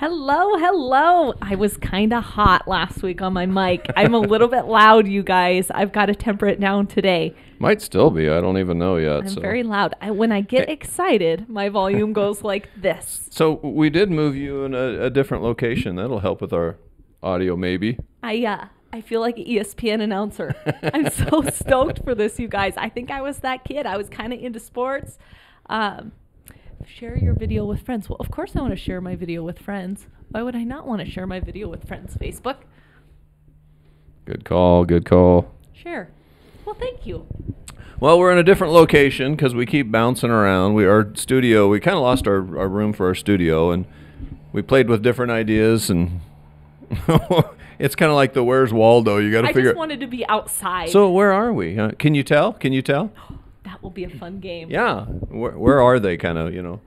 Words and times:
Hello, 0.00 0.56
hello. 0.56 1.34
I 1.42 1.56
was 1.56 1.76
kind 1.76 2.14
of 2.14 2.24
hot 2.24 2.66
last 2.66 3.02
week 3.02 3.20
on 3.20 3.34
my 3.34 3.44
mic. 3.44 3.84
I'm 3.96 4.14
a 4.14 4.18
little 4.32 4.48
bit 4.48 4.64
loud, 4.64 5.06
you 5.06 5.22
guys. 5.22 5.70
I've 5.70 5.92
got 5.92 6.06
to 6.06 6.14
temper 6.14 6.46
it 6.46 6.58
down 6.58 6.86
today. 6.86 7.34
Might 7.58 7.82
still 7.82 8.08
be. 8.08 8.30
I 8.30 8.40
don't 8.40 8.56
even 8.56 8.78
know 8.78 8.96
yet. 8.96 9.18
I'm 9.18 9.28
so. 9.28 9.42
very 9.42 9.62
loud. 9.62 9.94
I, 10.00 10.10
when 10.10 10.32
I 10.32 10.40
get 10.40 10.70
excited, 10.70 11.50
my 11.50 11.68
volume 11.68 12.14
goes 12.14 12.42
like 12.42 12.70
this. 12.74 13.28
So 13.30 13.60
we 13.62 13.90
did 13.90 14.10
move 14.10 14.34
you 14.34 14.64
in 14.64 14.74
a, 14.74 15.02
a 15.02 15.10
different 15.10 15.42
location. 15.42 15.96
That'll 15.96 16.20
help 16.20 16.40
with 16.40 16.54
our 16.54 16.78
audio, 17.22 17.54
maybe. 17.54 17.98
I 18.22 18.46
uh, 18.46 18.68
I 18.94 19.02
feel 19.02 19.20
like 19.20 19.36
an 19.36 19.44
ESPN 19.44 20.00
announcer. 20.00 20.54
I'm 20.94 21.10
so 21.10 21.42
stoked 21.52 22.02
for 22.04 22.14
this, 22.14 22.38
you 22.38 22.48
guys. 22.48 22.72
I 22.78 22.88
think 22.88 23.10
I 23.10 23.20
was 23.20 23.40
that 23.40 23.64
kid. 23.64 23.84
I 23.84 23.98
was 23.98 24.08
kind 24.08 24.32
of 24.32 24.40
into 24.40 24.60
sports. 24.60 25.18
Um, 25.68 26.12
share 26.86 27.16
your 27.16 27.34
video 27.34 27.64
with 27.64 27.82
friends. 27.82 28.08
Well, 28.08 28.16
of 28.20 28.30
course 28.30 28.56
I 28.56 28.60
want 28.60 28.72
to 28.72 28.76
share 28.76 29.00
my 29.00 29.16
video 29.16 29.42
with 29.42 29.58
friends. 29.58 30.06
Why 30.30 30.42
would 30.42 30.54
I 30.56 30.64
not 30.64 30.86
want 30.86 31.04
to 31.04 31.10
share 31.10 31.26
my 31.26 31.40
video 31.40 31.68
with 31.68 31.86
friends? 31.86 32.16
Facebook. 32.16 32.58
Good 34.24 34.44
call. 34.44 34.84
Good 34.84 35.04
call. 35.04 35.52
Share. 35.72 36.10
Well, 36.64 36.74
thank 36.74 37.06
you. 37.06 37.26
Well, 37.98 38.18
we're 38.18 38.32
in 38.32 38.38
a 38.38 38.42
different 38.42 38.72
location 38.72 39.34
because 39.34 39.54
we 39.54 39.66
keep 39.66 39.90
bouncing 39.90 40.30
around. 40.30 40.74
We 40.74 40.86
our 40.86 41.14
studio. 41.14 41.68
We 41.68 41.80
kind 41.80 41.96
of 41.96 42.02
lost 42.02 42.26
our, 42.26 42.58
our 42.58 42.68
room 42.68 42.92
for 42.92 43.06
our 43.06 43.14
studio, 43.14 43.70
and 43.70 43.86
we 44.52 44.62
played 44.62 44.88
with 44.88 45.02
different 45.02 45.32
ideas, 45.32 45.90
and 45.90 46.20
it's 47.78 47.94
kind 47.94 48.10
of 48.10 48.16
like 48.16 48.32
the 48.32 48.42
Where's 48.44 48.72
Waldo. 48.72 49.18
You 49.18 49.30
got 49.30 49.42
to 49.42 49.48
figure. 49.48 49.62
I 49.62 49.72
just 49.72 49.76
wanted 49.76 50.00
to 50.00 50.06
be 50.06 50.26
outside. 50.28 50.88
so 50.90 51.10
where 51.10 51.32
are 51.32 51.52
we? 51.52 51.78
Uh, 51.78 51.90
can 51.92 52.14
you 52.14 52.22
tell? 52.22 52.52
Can 52.52 52.72
you 52.72 52.82
tell? 52.82 53.12
that 53.80 53.82
will 53.82 53.90
be 53.90 54.04
a 54.04 54.10
fun 54.10 54.40
game. 54.40 54.70
Yeah. 54.70 55.04
Where, 55.04 55.56
where 55.58 55.80
are 55.80 55.98
they? 55.98 56.16
Kind 56.16 56.38
of. 56.38 56.52
You 56.52 56.62
know. 56.62 56.80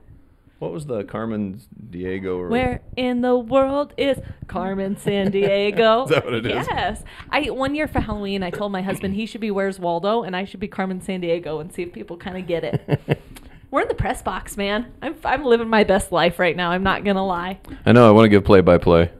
What 0.60 0.72
was 0.72 0.86
the 0.86 1.04
Carmen 1.04 1.60
Diego? 1.90 2.38
Or 2.38 2.48
Where 2.48 2.80
in 2.96 3.20
the 3.20 3.36
world 3.36 3.92
is 3.98 4.18
Carmen 4.46 4.96
Sandiego? 4.96 6.04
Is 6.08 6.10
that 6.10 6.24
what 6.24 6.32
it 6.34 6.46
is? 6.46 6.66
Yes. 6.70 7.02
I 7.28 7.50
one 7.50 7.74
year 7.74 7.88
for 7.88 8.00
Halloween, 8.00 8.42
I 8.42 8.50
told 8.50 8.72
my 8.72 8.80
husband 8.80 9.14
he 9.14 9.26
should 9.26 9.40
be 9.40 9.50
Where's 9.50 9.78
Waldo 9.78 10.22
and 10.22 10.34
I 10.34 10.44
should 10.44 10.60
be 10.60 10.68
Carmen 10.68 11.00
Sandiego 11.00 11.60
and 11.60 11.72
see 11.72 11.82
if 11.82 11.92
people 11.92 12.16
kind 12.16 12.38
of 12.38 12.46
get 12.46 12.64
it. 12.64 13.20
We're 13.70 13.82
in 13.82 13.88
the 13.88 13.94
press 13.94 14.22
box, 14.22 14.56
man. 14.56 14.92
I'm 15.02 15.16
I'm 15.24 15.44
living 15.44 15.68
my 15.68 15.82
best 15.82 16.12
life 16.12 16.38
right 16.38 16.56
now. 16.56 16.70
I'm 16.70 16.84
not 16.84 17.04
gonna 17.04 17.26
lie. 17.26 17.58
I 17.84 17.92
know. 17.92 18.08
I 18.08 18.12
want 18.12 18.24
to 18.26 18.28
give 18.30 18.44
play 18.44 18.60
by 18.60 18.78
play. 18.78 19.10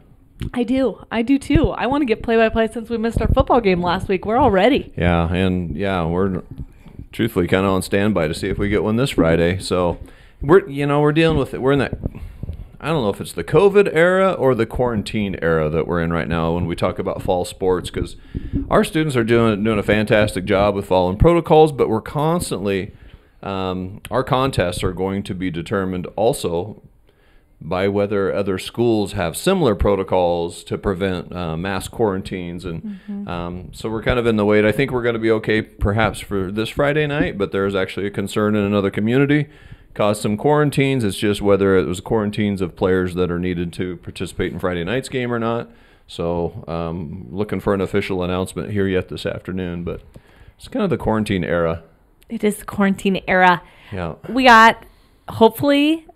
I 0.55 0.62
do. 0.62 1.05
I 1.11 1.22
do 1.22 1.39
too. 1.39 1.70
I 1.70 1.86
want 1.89 2.02
to 2.02 2.06
get 2.06 2.22
play 2.22 2.36
by 2.36 2.48
play 2.48 2.69
since 2.69 2.89
we 2.89 2.97
missed 2.97 3.20
our 3.20 3.28
football 3.28 3.61
game 3.61 3.83
last 3.83 4.08
week. 4.08 4.25
We're 4.25 4.36
all 4.36 4.50
ready. 4.50 4.92
Yeah, 4.97 5.30
and 5.33 5.77
yeah, 5.77 6.06
we're 6.06 6.42
truthfully 7.15 7.47
kind 7.47 7.65
of 7.65 7.73
on 7.73 7.81
standby 7.81 8.27
to 8.27 8.34
see 8.34 8.48
if 8.48 8.59
we 8.59 8.69
get 8.69 8.83
one 8.83 8.97
this 8.97 9.11
Friday. 9.11 9.59
So 9.59 9.98
we're 10.43 10.69
you 10.69 10.84
know 10.84 11.01
we're 11.01 11.12
dealing 11.12 11.39
with 11.39 11.55
it. 11.55 11.62
We're 11.62 11.73
in 11.73 11.79
that. 11.79 11.97
I 12.81 12.89
don't 12.89 13.03
know 13.03 13.09
if 13.09 13.20
it's 13.20 13.33
the 13.33 13.45
COVID 13.45 13.95
era 13.95 14.33
or 14.33 14.55
the 14.55 14.67
quarantine 14.67 15.37
era 15.41 15.70
that 15.70 15.87
we're 15.87 16.03
in 16.03 16.12
right 16.12 16.29
now 16.29 16.53
when 16.53 16.67
we 16.67 16.77
talk 16.77 16.98
about 16.98 17.23
fall 17.23 17.47
sports 17.47 17.89
because 17.89 18.17
our 18.69 18.85
students 18.85 19.17
are 19.17 19.25
doing 19.25 19.65
doing 19.65 19.79
a 19.79 19.83
fantastic 19.83 20.45
job 20.45 20.75
with 20.75 20.87
following 20.87 21.17
protocols, 21.17 21.73
but 21.73 21.89
we're 21.89 22.03
constantly 22.03 22.92
um, 23.42 24.01
our 24.11 24.25
contests 24.25 24.83
are 24.83 24.92
going 24.92 25.23
to 25.23 25.35
be 25.35 25.51
determined 25.51 26.07
also 26.17 26.83
by 27.60 27.88
whether 27.88 28.33
other 28.33 28.58
schools 28.58 29.12
have 29.12 29.36
similar 29.36 29.74
protocols 29.74 30.62
to 30.64 30.77
prevent 30.77 31.34
uh, 31.34 31.56
mass 31.56 31.88
quarantines, 31.88 32.64
and 32.64 33.00
um, 33.27 33.70
so 33.72 33.88
we're 33.88 34.02
kind 34.02 34.19
of 34.19 34.27
in 34.27 34.36
the 34.36 34.44
wait. 34.44 34.64
I 34.64 34.72
think 34.72 34.91
we're 34.91 35.02
going 35.02 35.14
to 35.14 35.20
be 35.20 35.30
okay, 35.30 35.62
perhaps 35.62 36.20
for 36.20 36.52
this 36.52 36.69
Friday 36.69 37.06
night, 37.06 37.38
but 37.38 37.52
there's 37.52 37.74
actually 37.74 38.06
a 38.06 38.11
concern 38.11 38.55
in 38.55 38.64
another 38.64 38.91
community, 38.91 39.48
caused 39.94 40.20
some 40.20 40.36
quarantines. 40.36 41.05
It's 41.05 41.16
just 41.16 41.41
whether 41.41 41.77
it 41.78 41.86
was 41.86 42.00
quarantines 42.00 42.61
of 42.61 42.77
players 42.77 43.14
that 43.14 43.30
are 43.30 43.39
needed 43.39 43.73
to 43.74 43.96
participate 43.98 44.52
in 44.52 44.58
Friday 44.58 44.84
night's 44.84 45.08
game 45.08 45.33
or 45.33 45.39
not. 45.39 45.70
So, 46.06 46.64
um, 46.68 47.29
looking 47.30 47.61
for 47.61 47.73
an 47.73 47.80
official 47.80 48.23
announcement 48.23 48.73
here 48.73 48.86
yet 48.86 49.08
this 49.08 49.24
afternoon, 49.24 49.84
but 49.84 50.02
it's 50.58 50.68
kind 50.68 50.84
of 50.84 50.90
the 50.90 50.98
quarantine 50.98 51.45
era. 51.45 51.83
It 52.29 52.45
is 52.45 52.56
the 52.58 52.64
quarantine 52.67 53.23
era. 53.27 53.62
Yeah. 53.90 54.17
we 54.29 54.45
got 54.45 54.84
hopefully 55.29 56.06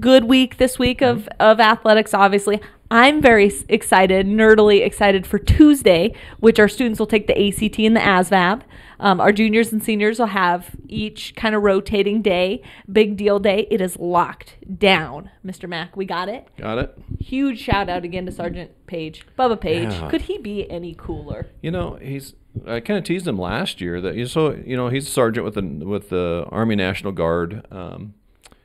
good 0.00 0.24
week 0.24 0.56
this 0.58 0.78
week 0.78 1.02
of 1.02 1.28
of 1.40 1.60
athletics 1.60 2.14
obviously. 2.14 2.60
I'm 2.90 3.22
very 3.22 3.50
excited 3.68 4.26
nerdily 4.26 4.84
excited 4.84 5.26
for 5.26 5.38
tuesday 5.38 6.14
which 6.40 6.58
our 6.60 6.68
students 6.68 6.98
will 6.98 7.06
take 7.06 7.26
the 7.26 7.32
act 7.32 7.78
and 7.78 7.96
the 7.96 8.00
asvab 8.00 8.62
um, 9.00 9.20
our 9.20 9.32
juniors 9.32 9.72
and 9.72 9.82
seniors 9.82 10.20
will 10.20 10.26
have 10.26 10.76
each 10.88 11.34
kind 11.34 11.56
of 11.56 11.62
rotating 11.62 12.22
day 12.22 12.62
big 12.90 13.16
deal 13.16 13.40
day. 13.40 13.66
It 13.68 13.80
is 13.80 13.98
locked 13.98 14.56
down. 14.78 15.28
Mr 15.44 15.68
mack 15.68 15.96
we 15.96 16.04
got 16.04 16.28
it. 16.28 16.48
Got 16.56 16.78
it? 16.78 16.98
huge 17.18 17.58
shout 17.60 17.88
out 17.88 18.04
again 18.04 18.26
to 18.26 18.32
sergeant 18.32 18.70
page 18.86 19.24
bubba 19.38 19.60
page. 19.60 19.90
Yeah. 19.90 20.10
could 20.10 20.22
he 20.22 20.38
be 20.38 20.70
any 20.70 20.94
cooler? 20.94 21.48
You 21.60 21.70
know, 21.70 21.98
he's. 22.00 22.34
I 22.66 22.80
kind 22.80 22.98
of 22.98 23.04
teased 23.04 23.26
him 23.26 23.38
last 23.38 23.80
year 23.80 24.02
that 24.02 24.14
you 24.14 24.26
so 24.26 24.52
you 24.52 24.76
know 24.76 24.88
he's 24.88 25.08
a 25.08 25.10
sergeant 25.10 25.44
with 25.44 25.54
the 25.54 25.62
with 25.62 26.10
the 26.10 26.46
Army 26.50 26.76
National 26.76 27.10
Guard, 27.10 27.66
um, 27.70 28.12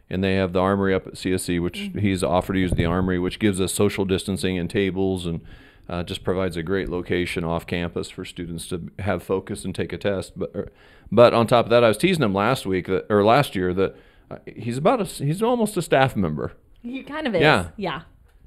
and 0.09 0.23
they 0.23 0.35
have 0.35 0.53
the 0.53 0.59
armory 0.59 0.93
up 0.93 1.07
at 1.07 1.13
CSC, 1.13 1.61
which 1.61 1.91
he's 1.99 2.23
offered 2.23 2.53
to 2.53 2.59
use 2.59 2.71
the 2.71 2.85
armory, 2.85 3.19
which 3.19 3.39
gives 3.39 3.59
us 3.59 3.73
social 3.73 4.05
distancing 4.05 4.57
and 4.57 4.69
tables, 4.69 5.25
and 5.25 5.41
uh, 5.89 6.03
just 6.03 6.23
provides 6.23 6.57
a 6.57 6.63
great 6.63 6.89
location 6.89 7.43
off 7.43 7.65
campus 7.65 8.09
for 8.09 8.25
students 8.25 8.67
to 8.67 8.89
have 8.99 9.23
focus 9.23 9.65
and 9.65 9.73
take 9.73 9.93
a 9.93 9.97
test. 9.97 10.37
But 10.37 10.51
er, 10.55 10.71
but 11.11 11.33
on 11.33 11.47
top 11.47 11.65
of 11.65 11.69
that, 11.71 11.83
I 11.83 11.87
was 11.87 11.97
teasing 11.97 12.23
him 12.23 12.33
last 12.33 12.65
week 12.65 12.87
that 12.87 13.05
or 13.09 13.23
last 13.23 13.55
year 13.55 13.73
that 13.73 13.95
uh, 14.29 14.37
he's 14.45 14.77
about 14.77 15.01
a 15.01 15.05
he's 15.05 15.41
almost 15.41 15.77
a 15.77 15.81
staff 15.81 16.15
member. 16.15 16.53
he 16.81 17.03
kind 17.03 17.27
of 17.27 17.35
is 17.35 17.41
Yeah. 17.41 17.69
yeah 17.77 18.01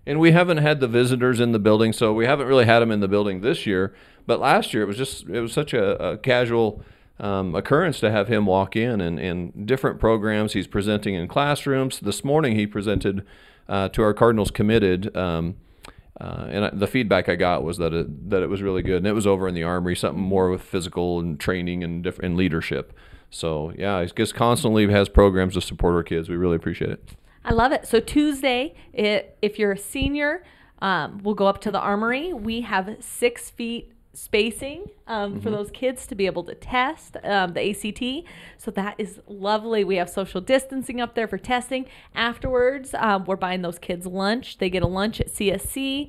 And 0.06 0.20
we 0.20 0.32
haven't 0.32 0.58
had 0.58 0.80
the 0.80 0.88
visitors 0.88 1.40
in 1.40 1.52
the 1.52 1.58
building, 1.58 1.92
so 1.92 2.12
we 2.12 2.26
haven't 2.26 2.46
really 2.46 2.66
had 2.66 2.80
them 2.80 2.90
in 2.90 3.00
the 3.00 3.08
building 3.08 3.40
this 3.40 3.66
year. 3.66 3.94
But 4.26 4.40
last 4.40 4.74
year, 4.74 4.82
it 4.82 4.86
was 4.86 4.96
just 4.96 5.26
it 5.28 5.40
was 5.40 5.52
such 5.52 5.72
a, 5.72 6.12
a 6.12 6.18
casual 6.18 6.82
um, 7.20 7.54
occurrence 7.54 8.00
to 8.00 8.10
have 8.10 8.28
him 8.28 8.46
walk 8.46 8.74
in 8.74 9.00
and, 9.00 9.18
and 9.18 9.66
different 9.66 10.00
programs 10.00 10.54
he's 10.54 10.66
presenting 10.66 11.14
in 11.14 11.28
classrooms. 11.28 12.00
This 12.00 12.24
morning, 12.24 12.56
he 12.56 12.66
presented 12.66 13.24
uh, 13.68 13.88
to 13.90 14.02
our 14.02 14.14
Cardinals 14.14 14.50
committed. 14.50 15.14
Um, 15.16 15.56
uh, 16.20 16.46
and 16.50 16.80
the 16.80 16.86
feedback 16.86 17.28
I 17.28 17.36
got 17.36 17.62
was 17.62 17.78
that 17.78 17.94
it, 17.94 18.30
that 18.30 18.42
it 18.42 18.48
was 18.48 18.60
really 18.60 18.82
good, 18.82 18.98
and 18.98 19.06
it 19.06 19.12
was 19.12 19.26
over 19.26 19.48
in 19.48 19.54
the 19.54 19.62
armory, 19.62 19.96
something 19.96 20.22
more 20.22 20.50
with 20.50 20.62
physical 20.62 21.20
and 21.20 21.38
training 21.38 21.84
and 21.84 22.02
different 22.02 22.36
leadership. 22.36 22.92
So 23.30 23.72
yeah, 23.76 24.02
he 24.02 24.08
just 24.08 24.34
constantly 24.34 24.90
has 24.90 25.08
programs 25.08 25.54
to 25.54 25.60
support 25.60 25.94
our 25.94 26.02
kids. 26.02 26.28
We 26.28 26.36
really 26.36 26.56
appreciate 26.56 26.90
it. 26.90 27.10
I 27.44 27.52
love 27.52 27.72
it. 27.72 27.86
So 27.86 28.00
Tuesday, 28.00 28.74
it, 28.92 29.38
if 29.40 29.58
you're 29.58 29.72
a 29.72 29.78
senior, 29.78 30.42
um, 30.82 31.20
we'll 31.22 31.34
go 31.34 31.46
up 31.46 31.60
to 31.62 31.70
the 31.70 31.80
armory. 31.80 32.32
We 32.32 32.62
have 32.62 32.96
six 33.00 33.48
feet 33.48 33.92
spacing 34.12 34.86
um, 35.06 35.40
for 35.40 35.50
those 35.50 35.70
kids 35.70 36.06
to 36.06 36.14
be 36.14 36.26
able 36.26 36.42
to 36.44 36.54
test 36.54 37.16
um, 37.22 37.52
the 37.52 37.70
ACT. 37.70 38.28
So 38.58 38.70
that 38.72 38.96
is 38.98 39.20
lovely. 39.28 39.84
We 39.84 39.96
have 39.96 40.10
social 40.10 40.40
distancing 40.40 41.00
up 41.00 41.14
there 41.14 41.28
for 41.28 41.38
testing. 41.38 41.86
Afterwards, 42.14 42.94
um, 42.94 43.24
we're 43.24 43.36
buying 43.36 43.62
those 43.62 43.78
kids 43.78 44.06
lunch. 44.06 44.58
They 44.58 44.68
get 44.68 44.82
a 44.82 44.88
lunch 44.88 45.20
at 45.20 45.28
CSC. 45.28 46.08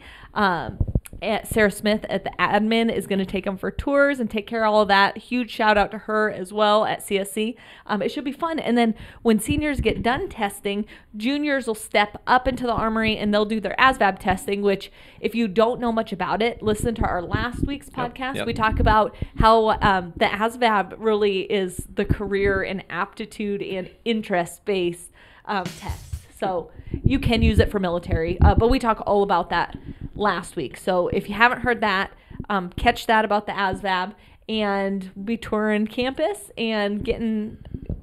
Sarah 1.21 1.69
Smith 1.69 2.03
at 2.09 2.23
the 2.23 2.31
admin 2.39 2.91
is 2.91 3.05
going 3.05 3.19
to 3.19 3.25
take 3.25 3.45
them 3.45 3.57
for 3.57 3.69
tours 3.69 4.19
and 4.19 4.29
take 4.29 4.47
care 4.47 4.65
of 4.65 4.73
all 4.73 4.81
of 4.81 4.87
that. 4.87 5.17
Huge 5.17 5.51
shout 5.51 5.77
out 5.77 5.91
to 5.91 5.99
her 5.99 6.31
as 6.31 6.51
well 6.51 6.85
at 6.85 7.05
CSC. 7.05 7.55
Um, 7.85 8.01
it 8.01 8.11
should 8.11 8.23
be 8.23 8.31
fun. 8.31 8.57
And 8.57 8.75
then 8.75 8.95
when 9.21 9.39
seniors 9.39 9.81
get 9.81 10.01
done 10.01 10.29
testing, 10.29 10.85
juniors 11.15 11.67
will 11.67 11.75
step 11.75 12.19
up 12.25 12.47
into 12.47 12.63
the 12.63 12.73
armory 12.73 13.17
and 13.17 13.31
they'll 13.31 13.45
do 13.45 13.59
their 13.59 13.75
ASVAB 13.77 14.17
testing. 14.19 14.63
Which, 14.63 14.91
if 15.19 15.35
you 15.35 15.47
don't 15.47 15.79
know 15.79 15.91
much 15.91 16.11
about 16.11 16.41
it, 16.41 16.63
listen 16.63 16.95
to 16.95 17.03
our 17.03 17.21
last 17.21 17.67
week's 17.67 17.89
podcast. 17.89 18.35
yep. 18.35 18.47
We 18.47 18.53
talk 18.53 18.79
about 18.79 19.15
how 19.37 19.77
um, 19.81 20.13
the 20.17 20.25
ASVAB 20.25 20.95
really 20.97 21.41
is 21.41 21.85
the 21.93 22.05
career 22.05 22.63
and 22.63 22.83
aptitude 22.89 23.61
and 23.61 23.89
interest 24.05 24.65
based 24.65 25.11
um, 25.45 25.65
test. 25.65 26.15
So 26.39 26.71
you 27.03 27.19
can 27.19 27.41
use 27.41 27.59
it 27.59 27.71
for 27.71 27.79
military, 27.79 28.39
uh, 28.41 28.55
but 28.55 28.69
we 28.69 28.79
talk 28.79 29.01
all 29.05 29.23
about 29.23 29.49
that 29.49 29.77
last 30.15 30.55
week. 30.55 30.77
So 30.77 31.07
if 31.09 31.29
you 31.29 31.35
haven't 31.35 31.61
heard 31.61 31.81
that, 31.81 32.11
um, 32.49 32.69
catch 32.71 33.07
that 33.07 33.25
about 33.25 33.45
the 33.45 33.53
ASVAB 33.53 34.13
and 34.49 35.11
be 35.25 35.37
touring 35.37 35.87
campus 35.87 36.51
and 36.57 37.03
getting 37.03 37.57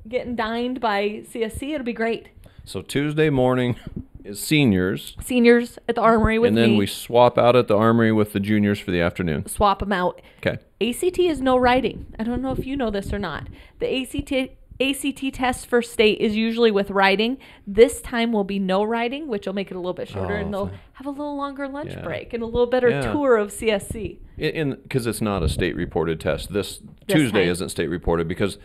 getting 0.08 0.34
dined 0.36 0.80
by 0.80 1.22
CSC. 1.30 1.74
It'll 1.74 1.84
be 1.84 1.92
great. 1.92 2.28
So 2.64 2.80
Tuesday 2.80 3.28
morning 3.28 3.76
is 4.24 4.40
seniors, 4.40 5.16
Seniors 5.22 5.78
at 5.88 5.94
the 5.94 6.00
armory 6.00 6.38
with 6.38 6.48
and 6.48 6.56
then 6.56 6.70
me. 6.72 6.78
we 6.78 6.86
swap 6.86 7.36
out 7.38 7.56
at 7.56 7.68
the 7.68 7.76
armory 7.76 8.12
with 8.12 8.32
the 8.32 8.40
juniors 8.40 8.78
for 8.78 8.90
the 8.90 9.00
afternoon. 9.00 9.46
swap 9.46 9.80
them 9.80 9.92
out. 9.92 10.20
Okay. 10.38 10.58
ACT 10.80 11.18
is 11.18 11.40
no 11.40 11.56
writing. 11.56 12.06
I 12.18 12.24
don't 12.24 12.40
know 12.42 12.52
if 12.52 12.64
you 12.66 12.76
know 12.76 12.90
this 12.90 13.12
or 13.12 13.18
not. 13.18 13.48
The 13.80 14.02
ACT 14.02 14.50
ACT 14.80 15.32
test 15.34 15.66
for 15.66 15.82
state 15.82 16.18
is 16.20 16.36
usually 16.36 16.70
with 16.70 16.90
writing. 16.90 17.38
This 17.66 18.00
time 18.00 18.32
will 18.32 18.44
be 18.44 18.58
no 18.58 18.84
writing, 18.84 19.26
which 19.28 19.46
will 19.46 19.54
make 19.54 19.70
it 19.70 19.74
a 19.74 19.78
little 19.78 19.92
bit 19.92 20.08
shorter, 20.08 20.34
Oh, 20.36 20.40
and 20.40 20.54
they'll 20.54 20.66
fine. 20.68 20.78
have 20.94 21.06
a 21.06 21.10
little 21.10 21.36
longer 21.36 21.66
lunch 21.66 21.90
Yeah. 21.92 22.02
break 22.02 22.32
and 22.32 22.42
a 22.42 22.46
little 22.46 22.66
better 22.66 22.88
Yeah. 22.90 23.12
tour 23.12 23.36
of 23.36 23.50
CSC. 23.50 24.18
In 24.36 24.76
because 24.82 25.06
it's 25.06 25.20
not 25.20 25.42
a 25.42 25.48
state 25.48 25.74
reported 25.74 26.20
test. 26.20 26.52
This, 26.52 26.80
Tuesday 27.08 27.42
time. 27.44 27.50
isn't 27.50 27.68
state 27.70 27.88
reported 27.88 28.28
because 28.28 28.58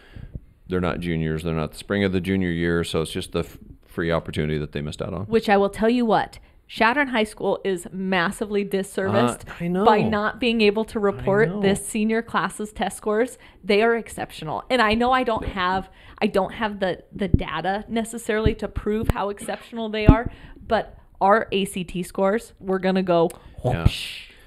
they're 0.68 0.80
not 0.82 1.00
juniors. 1.00 1.44
They're 1.44 1.54
not 1.56 1.72
the 1.72 1.78
spring 1.78 2.04
of 2.04 2.12
the 2.12 2.22
junior 2.22 2.50
year, 2.52 2.84
so 2.84 3.02
it's 3.02 3.12
just 3.12 3.32
the 3.32 3.40
f- 3.40 3.58
free 3.86 4.12
opportunity 4.12 4.58
that 4.60 4.72
they 4.72 4.82
missed 4.82 5.02
out 5.02 5.14
on. 5.14 5.26
Which 5.26 5.50
I 5.50 5.58
will 5.58 5.70
tell 5.70 5.90
you 5.90 6.06
what, 6.06 6.38
Chadron 6.68 7.10
High 7.10 7.26
School 7.26 7.60
is 7.64 7.88
massively 7.92 8.66
disserviced 8.66 9.48
uh, 9.48 9.54
I 9.60 9.68
know. 9.68 9.86
by 9.86 10.02
not 10.02 10.40
being 10.40 10.62
able 10.62 10.86
to 10.86 11.00
report 11.00 11.62
this 11.62 11.86
senior 11.88 12.22
class's 12.22 12.72
test 12.72 12.98
scores. 12.98 13.38
They 13.64 13.84
are 13.84 13.96
exceptional. 13.96 14.64
And 14.70 14.82
I 14.82 14.96
know 14.96 15.12
I 15.12 15.24
don't 15.24 15.46
have 15.46 15.90
I 16.20 16.28
don't 16.28 16.54
have 16.54 16.80
the 16.80 17.04
the 17.12 17.28
data 17.28 17.86
necessarily 17.88 18.56
to 18.56 18.68
prove 18.68 19.10
how 19.10 19.30
exceptional 19.30 19.90
they 19.90 20.08
are, 20.08 20.32
but 20.66 20.98
our 21.22 21.48
ACT 21.54 22.06
scores, 22.06 22.54
we're 22.60 22.80
going 22.80 22.96
to 22.96 23.04
go 23.04 23.30
Yeah. 23.64 23.88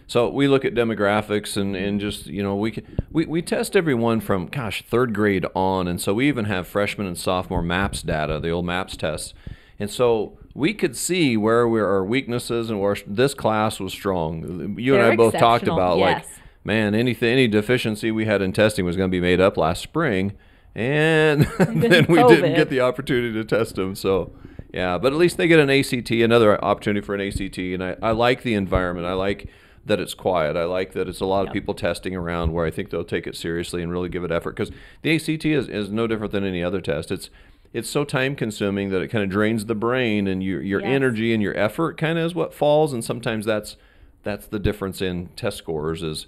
So 0.08 0.28
we 0.28 0.46
look 0.46 0.64
at 0.64 0.74
demographics 0.74 1.56
and, 1.56 1.74
and 1.74 2.00
just 2.00 2.26
you 2.26 2.42
know 2.42 2.54
we, 2.54 2.70
can, 2.70 2.84
we 3.10 3.26
we 3.26 3.42
test 3.42 3.74
everyone 3.74 4.20
from 4.20 4.46
gosh 4.46 4.82
third 4.82 5.12
grade 5.12 5.46
on, 5.54 5.88
and 5.88 6.00
so 6.00 6.14
we 6.14 6.28
even 6.28 6.44
have 6.44 6.68
freshman 6.68 7.06
and 7.06 7.18
sophomore 7.18 7.62
MAPS 7.62 8.02
data, 8.02 8.38
the 8.38 8.50
old 8.50 8.66
MAPS 8.66 8.96
tests, 8.96 9.34
and 9.80 9.90
so 9.90 10.38
we 10.56 10.72
could 10.72 10.96
see 10.96 11.36
where 11.36 11.68
we 11.68 11.80
our 11.80 12.02
weaknesses 12.02 12.70
and 12.70 12.80
where 12.80 12.96
this 13.06 13.34
class 13.34 13.78
was 13.78 13.92
strong. 13.92 14.78
You 14.78 14.94
and 14.94 15.04
They're 15.04 15.12
I 15.12 15.16
both 15.16 15.36
talked 15.36 15.64
about 15.64 15.98
like 15.98 16.24
man 16.64 16.94
anything 16.94 17.30
any 17.30 17.46
deficiency 17.46 18.10
we 18.10 18.24
had 18.24 18.40
in 18.40 18.52
testing 18.52 18.84
was 18.84 18.96
going 18.96 19.10
to 19.10 19.14
be 19.14 19.20
made 19.20 19.40
up 19.40 19.58
last 19.58 19.82
spring, 19.82 20.32
and 20.74 21.42
then 21.58 22.06
we 22.08 22.22
didn't 22.24 22.54
get 22.54 22.70
the 22.70 22.80
opportunity 22.80 23.32
to 23.34 23.44
test 23.44 23.76
them. 23.76 23.94
So. 23.94 24.32
Yeah, 24.74 24.98
but 24.98 25.12
at 25.12 25.18
least 25.18 25.38
they 25.38 25.48
get 25.48 25.58
an 25.58 25.70
ACT, 25.70 26.10
another 26.10 26.62
opportunity 26.62 27.02
for 27.02 27.14
an 27.14 27.20
ACT, 27.22 27.56
and 27.56 27.82
I, 27.82 27.96
I 28.02 28.10
like 28.10 28.42
the 28.42 28.52
environment. 28.52 29.06
I 29.06 29.14
like 29.14 29.48
that 29.86 30.00
it's 30.00 30.12
quiet. 30.12 30.54
I 30.54 30.64
like 30.64 30.92
that 30.92 31.08
it's 31.08 31.20
a 31.20 31.24
lot 31.24 31.46
of 31.46 31.52
people 31.52 31.72
testing 31.72 32.14
around 32.14 32.52
where 32.52 32.66
I 32.66 32.70
think 32.70 32.90
they'll 32.90 33.04
take 33.04 33.26
it 33.26 33.36
seriously 33.36 33.82
and 33.82 33.90
really 33.90 34.10
give 34.10 34.22
it 34.22 34.30
effort 34.30 34.54
because 34.54 34.70
the 35.00 35.14
ACT 35.14 35.46
is, 35.46 35.68
is 35.68 35.90
no 35.90 36.06
different 36.06 36.32
than 36.32 36.44
any 36.44 36.62
other 36.62 36.82
test. 36.82 37.10
It's 37.10 37.30
it's 37.76 37.90
so 37.90 38.04
time 38.04 38.34
consuming 38.34 38.88
that 38.90 39.02
it 39.02 39.08
kind 39.08 39.22
of 39.22 39.28
drains 39.28 39.66
the 39.66 39.74
brain 39.74 40.26
and 40.26 40.42
your 40.42 40.62
your 40.62 40.80
Yes. 40.80 40.88
energy 40.88 41.34
and 41.34 41.42
your 41.42 41.56
effort 41.56 41.96
kind 41.98 42.18
of 42.18 42.24
is 42.24 42.34
what 42.34 42.54
falls 42.54 42.92
and 42.92 43.04
sometimes 43.04 43.44
that's 43.44 43.76
that's 44.22 44.46
the 44.46 44.58
difference 44.58 45.00
in 45.02 45.28
test 45.36 45.58
scores 45.58 46.02
is 46.02 46.26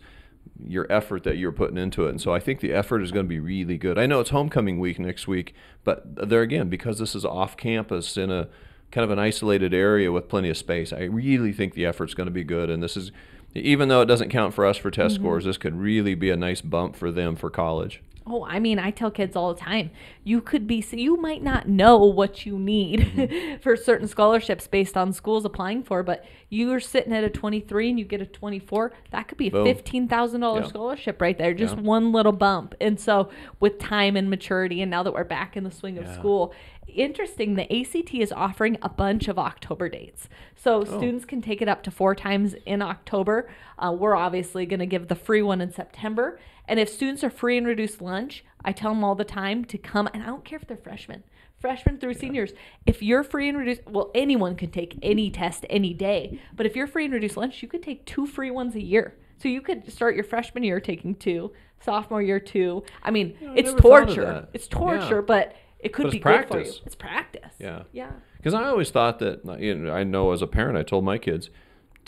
your 0.64 0.90
effort 0.90 1.24
that 1.24 1.36
you're 1.36 1.52
putting 1.52 1.76
into 1.76 2.06
it. 2.06 2.10
And 2.10 2.20
so 2.20 2.32
I 2.32 2.40
think 2.40 2.60
the 2.60 2.72
effort 2.72 3.02
is 3.02 3.12
going 3.12 3.26
to 3.26 3.28
be 3.28 3.40
really 3.40 3.76
good. 3.76 3.98
I 3.98 4.06
know 4.06 4.20
it's 4.20 4.30
homecoming 4.30 4.78
week 4.78 4.98
next 4.98 5.26
week, 5.26 5.54
but 5.84 6.28
there 6.28 6.42
again, 6.42 6.68
because 6.68 6.98
this 6.98 7.14
is 7.14 7.24
off 7.24 7.56
campus 7.56 8.16
in 8.16 8.30
a 8.30 8.48
kind 8.90 9.04
of 9.04 9.10
an 9.10 9.18
isolated 9.18 9.74
area 9.74 10.10
with 10.10 10.28
plenty 10.28 10.48
of 10.48 10.56
space, 10.56 10.92
I 10.92 11.02
really 11.02 11.52
think 11.52 11.74
the 11.74 11.86
effort's 11.86 12.14
going 12.14 12.26
to 12.26 12.32
be 12.32 12.44
good. 12.44 12.70
And 12.70 12.82
this 12.82 12.96
is, 12.96 13.12
even 13.54 13.88
though 13.88 14.00
it 14.00 14.06
doesn't 14.06 14.30
count 14.30 14.54
for 14.54 14.64
us 14.64 14.76
for 14.76 14.90
test 14.90 15.16
mm-hmm. 15.16 15.24
scores, 15.24 15.44
this 15.44 15.58
could 15.58 15.76
really 15.76 16.14
be 16.14 16.30
a 16.30 16.36
nice 16.36 16.60
bump 16.60 16.96
for 16.96 17.10
them 17.10 17.36
for 17.36 17.50
college. 17.50 18.00
Oh, 18.30 18.44
I 18.44 18.58
mean, 18.58 18.78
I 18.78 18.90
tell 18.90 19.10
kids 19.10 19.34
all 19.36 19.54
the 19.54 19.60
time, 19.60 19.90
you 20.24 20.40
could 20.40 20.66
be, 20.66 20.84
you 20.92 21.16
might 21.16 21.42
not 21.42 21.68
know 21.68 21.96
what 21.98 22.44
you 22.44 22.58
need 22.58 23.00
Mm-hmm. 23.00 23.56
for 23.62 23.76
certain 23.76 24.06
scholarships 24.06 24.66
based 24.66 24.96
on 24.96 25.12
schools 25.12 25.44
applying 25.44 25.82
for, 25.82 26.02
but 26.02 26.24
you're 26.50 26.80
sitting 26.80 27.12
at 27.12 27.24
a 27.24 27.30
23 27.30 27.90
and 27.90 27.98
you 27.98 28.04
get 28.04 28.20
a 28.20 28.26
24, 28.26 28.92
that 29.12 29.28
could 29.28 29.38
be 29.38 29.48
a 29.48 29.50
$15,000 29.50 30.60
Yeah. 30.62 30.66
scholarship 30.68 31.20
right 31.20 31.36
there, 31.38 31.54
just 31.54 31.76
Yeah. 31.76 31.82
one 31.82 32.12
little 32.12 32.32
bump. 32.32 32.74
And 32.80 32.98
so, 33.00 33.30
with 33.60 33.78
time 33.78 34.16
and 34.16 34.28
maturity, 34.30 34.80
and 34.82 34.90
now 34.90 35.02
that 35.02 35.12
we're 35.12 35.24
back 35.24 35.56
in 35.56 35.64
the 35.64 35.70
swing 35.70 35.96
of 35.98 36.06
school, 36.08 36.52
interesting, 36.86 37.54
the 37.54 37.70
ACT 37.72 38.14
is 38.20 38.32
offering 38.32 38.78
a 38.82 38.88
bunch 38.88 39.28
of 39.28 39.38
October 39.38 39.88
dates. 39.88 40.28
So, 40.56 40.80
Oh. 40.80 40.84
students 40.84 41.24
can 41.24 41.40
take 41.42 41.60
it 41.62 41.68
up 41.68 41.82
to 41.84 41.90
four 41.90 42.14
times 42.14 42.54
in 42.66 42.82
October. 42.82 43.48
Uh, 43.78 43.94
we're 43.98 44.16
obviously 44.16 44.66
going 44.66 44.80
to 44.80 44.86
give 44.86 45.08
the 45.08 45.14
free 45.14 45.42
one 45.42 45.60
in 45.60 45.70
September. 45.72 46.38
And 46.68 46.78
if 46.78 46.88
students 46.88 47.24
are 47.24 47.30
free 47.30 47.56
and 47.56 47.66
reduced 47.66 48.00
lunch, 48.00 48.44
I 48.64 48.72
tell 48.72 48.92
them 48.92 49.02
all 49.02 49.14
the 49.14 49.24
time 49.24 49.64
to 49.66 49.78
come, 49.78 50.08
and 50.12 50.22
I 50.22 50.26
don't 50.26 50.44
care 50.44 50.58
if 50.60 50.68
they're 50.68 50.76
freshmen, 50.76 51.24
freshmen 51.58 51.98
through 51.98 52.14
seniors. 52.14 52.52
If 52.86 53.02
you're 53.02 53.24
free 53.24 53.48
and 53.48 53.56
reduced, 53.58 53.86
well, 53.86 54.10
anyone 54.14 54.54
can 54.54 54.70
take 54.70 54.98
any 55.02 55.30
test 55.30 55.64
any 55.70 55.94
day. 55.94 56.38
But 56.54 56.66
if 56.66 56.76
you're 56.76 56.86
free 56.86 57.06
and 57.06 57.14
reduced 57.14 57.36
lunch, 57.36 57.62
you 57.62 57.68
could 57.68 57.82
take 57.82 58.04
two 58.04 58.26
free 58.26 58.50
ones 58.50 58.74
a 58.74 58.82
year. 58.82 59.16
So 59.38 59.48
you 59.48 59.60
could 59.60 59.90
start 59.90 60.14
your 60.14 60.24
freshman 60.24 60.62
year 60.62 60.78
taking 60.80 61.14
two, 61.14 61.52
sophomore 61.80 62.20
year 62.20 62.40
two. 62.40 62.82
I 63.02 63.10
mean, 63.10 63.36
I 63.40 63.54
it's 63.54 63.70
never 63.70 63.80
thought 63.80 64.02
of 64.02 64.14
torture. 64.14 64.48
It's 64.52 64.68
torture, 64.68 65.22
but 65.22 65.54
it 65.78 65.92
could 65.92 66.04
But 66.04 66.08
it's 66.08 66.12
be 66.14 66.18
good 66.18 66.42
for 66.42 66.48
practice. 66.48 66.76
you. 66.76 66.82
It's 66.86 66.94
practice. 66.96 67.52
Yeah. 67.58 67.82
Yeah. 67.92 68.10
Because 68.36 68.52
I 68.52 68.64
always 68.64 68.90
thought 68.90 69.20
that, 69.20 69.44
you 69.60 69.74
know, 69.74 69.92
I 69.92 70.04
know 70.04 70.32
as 70.32 70.42
a 70.42 70.46
parent, 70.46 70.76
I 70.76 70.82
told 70.82 71.04
my 71.04 71.18
kids, 71.18 71.50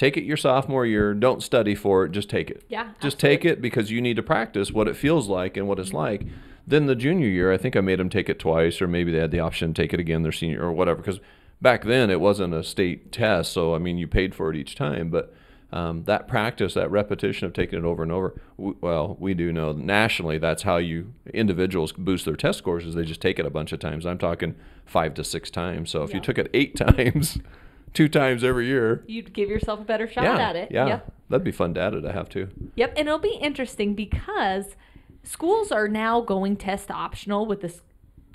take 0.01 0.17
it 0.17 0.25
your 0.25 0.37
sophomore 0.39 0.87
year, 0.87 1.13
don't 1.13 1.43
study 1.43 1.75
for 1.75 2.07
it, 2.07 2.13
just 2.13 2.31
take 2.31 2.51
it. 2.51 2.65
Yeah, 2.71 2.85
Just 3.03 3.17
absolutely. 3.17 3.29
take 3.37 3.45
it 3.45 3.61
because 3.61 3.91
you 3.91 4.01
need 4.01 4.17
to 4.17 4.23
practice 4.23 4.73
what 4.73 4.89
it 4.89 4.97
feels 4.97 5.29
like 5.29 5.59
and 5.59 5.69
what 5.69 5.79
it's 5.79 5.93
like. 5.93 6.27
Then 6.67 6.87
the 6.87 6.95
junior 6.97 7.29
year, 7.29 7.53
I 7.53 7.59
think 7.59 7.77
I 7.77 7.83
made 7.83 7.99
them 7.99 8.09
take 8.09 8.31
it 8.31 8.39
twice, 8.39 8.81
or 8.81 8.89
maybe 8.89 9.13
they 9.13 9.19
had 9.19 9.31
the 9.31 9.41
option 9.41 9.75
to 9.75 9.83
take 9.83 9.93
it 9.93 10.01
again 10.01 10.23
their 10.23 10.33
senior 10.33 10.63
or 10.63 10.73
whatever. 10.73 11.03
Because 11.03 11.21
back 11.61 11.85
then 11.85 12.09
it 12.09 12.19
wasn't 12.19 12.55
a 12.55 12.65
state 12.65 13.13
test, 13.13 13.53
so 13.53 13.75
I 13.75 13.79
mean 13.79 13.99
you 13.99 14.07
paid 14.07 14.35
for 14.35 14.49
it 14.49 14.57
each 14.57 14.75
time. 14.75 15.11
But 15.11 15.35
um, 15.71 16.05
that 16.05 16.27
practice, 16.27 16.73
that 16.73 16.91
repetition 16.91 17.47
of 17.47 17.53
taking 17.53 17.79
it 17.79 17.85
over 17.85 18.03
and 18.03 18.11
over, 18.11 18.41
w- 18.57 18.79
well, 18.81 19.19
we 19.21 19.35
do 19.35 19.53
know 19.53 19.73
nationally 19.73 20.39
that's 20.39 20.63
how 20.63 20.79
you 20.79 21.13
individuals 21.35 21.93
boost 21.93 22.25
their 22.25 22.37
test 22.37 22.57
scores 22.57 22.87
is 22.87 22.95
they 22.95 23.05
just 23.05 23.21
take 23.21 23.39
it 23.39 23.45
a 23.45 23.51
bunch 23.51 23.73
of 23.73 23.81
times. 23.81 24.07
I'm 24.07 24.17
talking 24.19 24.55
five 24.87 25.13
to 25.15 25.25
six 25.25 25.51
times. 25.51 25.91
So 25.91 26.03
if 26.05 26.15
you 26.15 26.21
took 26.21 26.39
it 26.39 26.49
eight 26.55 26.75
times, 26.89 27.39
two 27.95 28.09
times 28.09 28.45
every 28.45 28.67
year, 28.67 29.05
You'd 29.07 29.33
give 29.33 29.49
yourself 29.49 29.81
a 29.81 29.85
better 29.85 30.09
shot 30.09 30.25
yeah, 30.25 30.39
at 30.49 30.57
it. 30.57 30.71
yeah, 30.71 30.87
Yep. 30.87 31.13
that'd 31.29 31.45
be 31.45 31.53
fun 31.53 31.73
data 31.73 32.01
to 32.01 32.13
have 32.13 32.29
too. 32.29 32.49
Yep, 32.77 32.95
and 32.97 33.09
it'll 33.09 33.19
be 33.19 33.39
interesting 33.41 33.95
because 33.95 34.77
schools 35.23 35.71
are 35.73 35.89
now 35.89 36.21
going 36.21 36.57
test 36.57 36.91
optional 36.91 37.47
with 37.47 37.61
this 37.61 37.83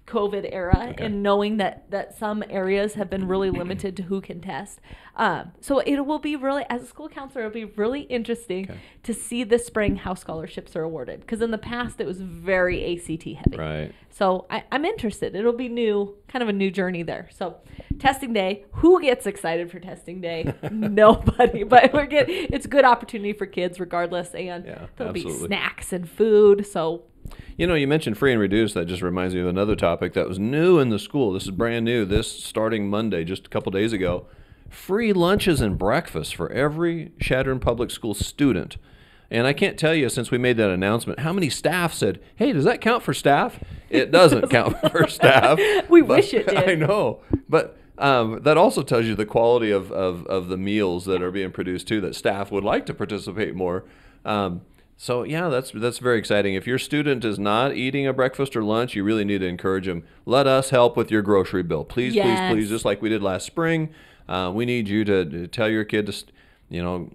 COVID 0.08 0.48
era 0.52 0.90
Okay. 0.92 1.06
and 1.06 1.24
knowing 1.24 1.58
that 1.58 1.90
that 1.90 2.16
some 2.18 2.44
areas 2.50 2.94
have 2.94 3.10
been 3.10 3.28
really 3.28 3.50
limited 3.62 3.98
to 3.98 4.04
who 4.04 4.22
can 4.22 4.40
test. 4.40 4.80
Um, 5.16 5.52
so 5.62 5.80
it 5.80 6.06
will 6.06 6.20
be 6.20 6.36
really, 6.36 6.64
as 6.70 6.84
a 6.84 6.86
school 6.86 7.10
counselor, 7.10 7.46
it'll 7.46 7.54
be 7.54 7.66
really 7.66 8.02
interesting 8.02 8.66
Okay. 8.70 8.80
to 9.04 9.14
see 9.14 9.44
this 9.44 9.66
spring 9.66 9.96
how 9.96 10.14
scholarships 10.14 10.76
are 10.76 10.84
awarded 10.84 11.22
because 11.22 11.42
in 11.42 11.52
the 11.52 11.58
past 11.58 12.00
it 12.00 12.06
was 12.06 12.22
very 12.22 12.96
ACT 12.96 13.24
heavy. 13.24 13.58
Right. 13.58 13.92
So 14.10 14.46
I, 14.50 14.64
I'm 14.72 14.86
interested. 14.86 15.36
It'll 15.36 15.54
be 15.54 15.70
new, 15.70 16.16
kind 16.28 16.44
of 16.44 16.50
a 16.50 16.54
new 16.54 16.70
journey 16.72 17.04
there. 17.04 17.28
So 17.34 17.58
testing 18.00 18.32
day, 18.34 18.66
who 18.74 19.02
gets 19.02 19.26
excited 19.26 19.72
for 19.72 19.80
testing 19.80 20.22
day? 20.22 20.54
Nobody. 20.72 21.64
But 21.64 21.94
we're 21.94 22.06
get 22.06 22.30
it's 22.30 22.66
a 22.66 22.70
good 22.70 22.86
opportunity 22.86 23.34
for 23.34 23.46
kids 23.46 23.80
regardless, 23.80 24.34
and 24.36 24.66
Yeah, 24.66 24.86
there'll 24.98 25.14
be 25.14 25.30
snacks 25.30 25.92
and 25.92 26.10
food. 26.10 26.66
So 26.68 27.04
You 27.58 27.68
know, 27.68 27.76
you 27.76 27.88
mentioned 27.88 28.18
free 28.18 28.32
and 28.32 28.40
reduced. 28.42 28.74
That 28.74 28.86
just 28.86 29.02
reminds 29.02 29.34
me 29.34 29.42
of 29.42 29.48
another 29.48 29.76
topic 29.76 30.14
that 30.14 30.28
was 30.28 30.40
new 30.40 30.80
in 30.80 30.90
the 30.90 31.00
school. 31.00 31.32
This 31.34 31.44
is 31.44 31.52
brand 31.52 31.86
new. 31.86 32.06
This 32.06 32.30
starting 32.44 32.90
Monday, 32.90 33.24
just 33.24 33.48
a 33.48 33.50
couple 33.50 33.72
days 33.72 33.94
ago. 33.94 34.28
Free 34.70 35.14
lunches 35.14 35.62
and 35.62 35.78
breakfast 35.78 36.36
for 36.36 36.52
every 36.52 37.12
Chadron 37.20 37.60
Public 37.60 37.92
School 37.92 38.14
student. 38.14 38.78
And 39.32 39.48
I 39.48 39.54
can't 39.54 39.78
tell 39.78 39.94
you 39.96 40.10
since 40.10 40.32
we 40.32 40.38
made 40.38 40.58
that 40.58 40.70
announcement 40.70 41.20
how 41.20 41.34
many 41.34 41.50
staff 41.50 41.94
said, 41.94 42.20
"Hey, 42.36 42.52
does 42.54 42.66
that 42.66 42.82
count 42.82 43.04
for 43.04 43.14
staff?" 43.14 43.60
It 43.90 44.12
doesn't 44.12 44.50
count 44.52 44.78
for 44.92 45.08
staff. 45.08 45.60
We 45.90 46.02
but- 46.02 46.18
wish 46.18 46.34
it 46.34 46.48
did. 46.50 46.70
I 46.70 46.76
know, 46.76 47.22
but 47.50 47.78
um, 47.98 48.42
that 48.44 48.58
also 48.58 48.84
tells 48.84 49.06
you 49.06 49.16
the 49.16 49.26
quality 49.26 49.72
of, 49.72 49.92
of, 49.92 50.26
of 50.28 50.50
the 50.50 50.58
meals 50.58 51.06
that 51.06 51.22
are 51.22 51.32
being 51.32 51.52
produced 51.52 51.88
too. 51.88 52.02
That 52.02 52.14
staff 52.16 52.52
would 52.52 52.64
like 52.64 52.86
to 52.88 52.94
participate 52.94 53.56
more. 53.56 53.86
Um, 54.26 54.62
so 54.98 55.24
yeah, 55.24 55.50
that's 55.50 55.72
that's 55.72 55.98
very 56.00 56.18
exciting. 56.18 56.56
If 56.56 56.66
your 56.68 56.80
student 56.80 57.26
is 57.26 57.38
not 57.38 57.74
eating 57.76 58.08
a 58.08 58.14
breakfast 58.14 58.56
or 58.56 58.64
lunch, 58.64 58.96
you 58.96 59.04
really 59.04 59.26
need 59.26 59.40
to 59.40 59.48
encourage 59.48 59.86
them. 59.88 60.04
Let 60.26 60.48
us 60.48 60.70
help 60.70 60.96
with 60.96 61.12
your 61.12 61.22
grocery 61.22 61.64
bill, 61.64 61.84
please, 61.84 62.14
please, 62.14 62.16
Yes. 62.16 62.52
please. 62.54 62.70
Just 62.70 62.86
like 62.86 63.02
we 63.02 63.10
did 63.10 63.22
last 63.22 63.46
spring, 63.46 63.90
uh, 64.30 64.52
we 64.54 64.66
need 64.66 64.88
you 64.88 65.04
to, 65.06 65.26
to 65.26 65.48
tell 65.48 65.70
your 65.70 65.84
kid 65.84 66.08
to, 66.08 66.24
you 66.70 66.82
know. 66.82 67.10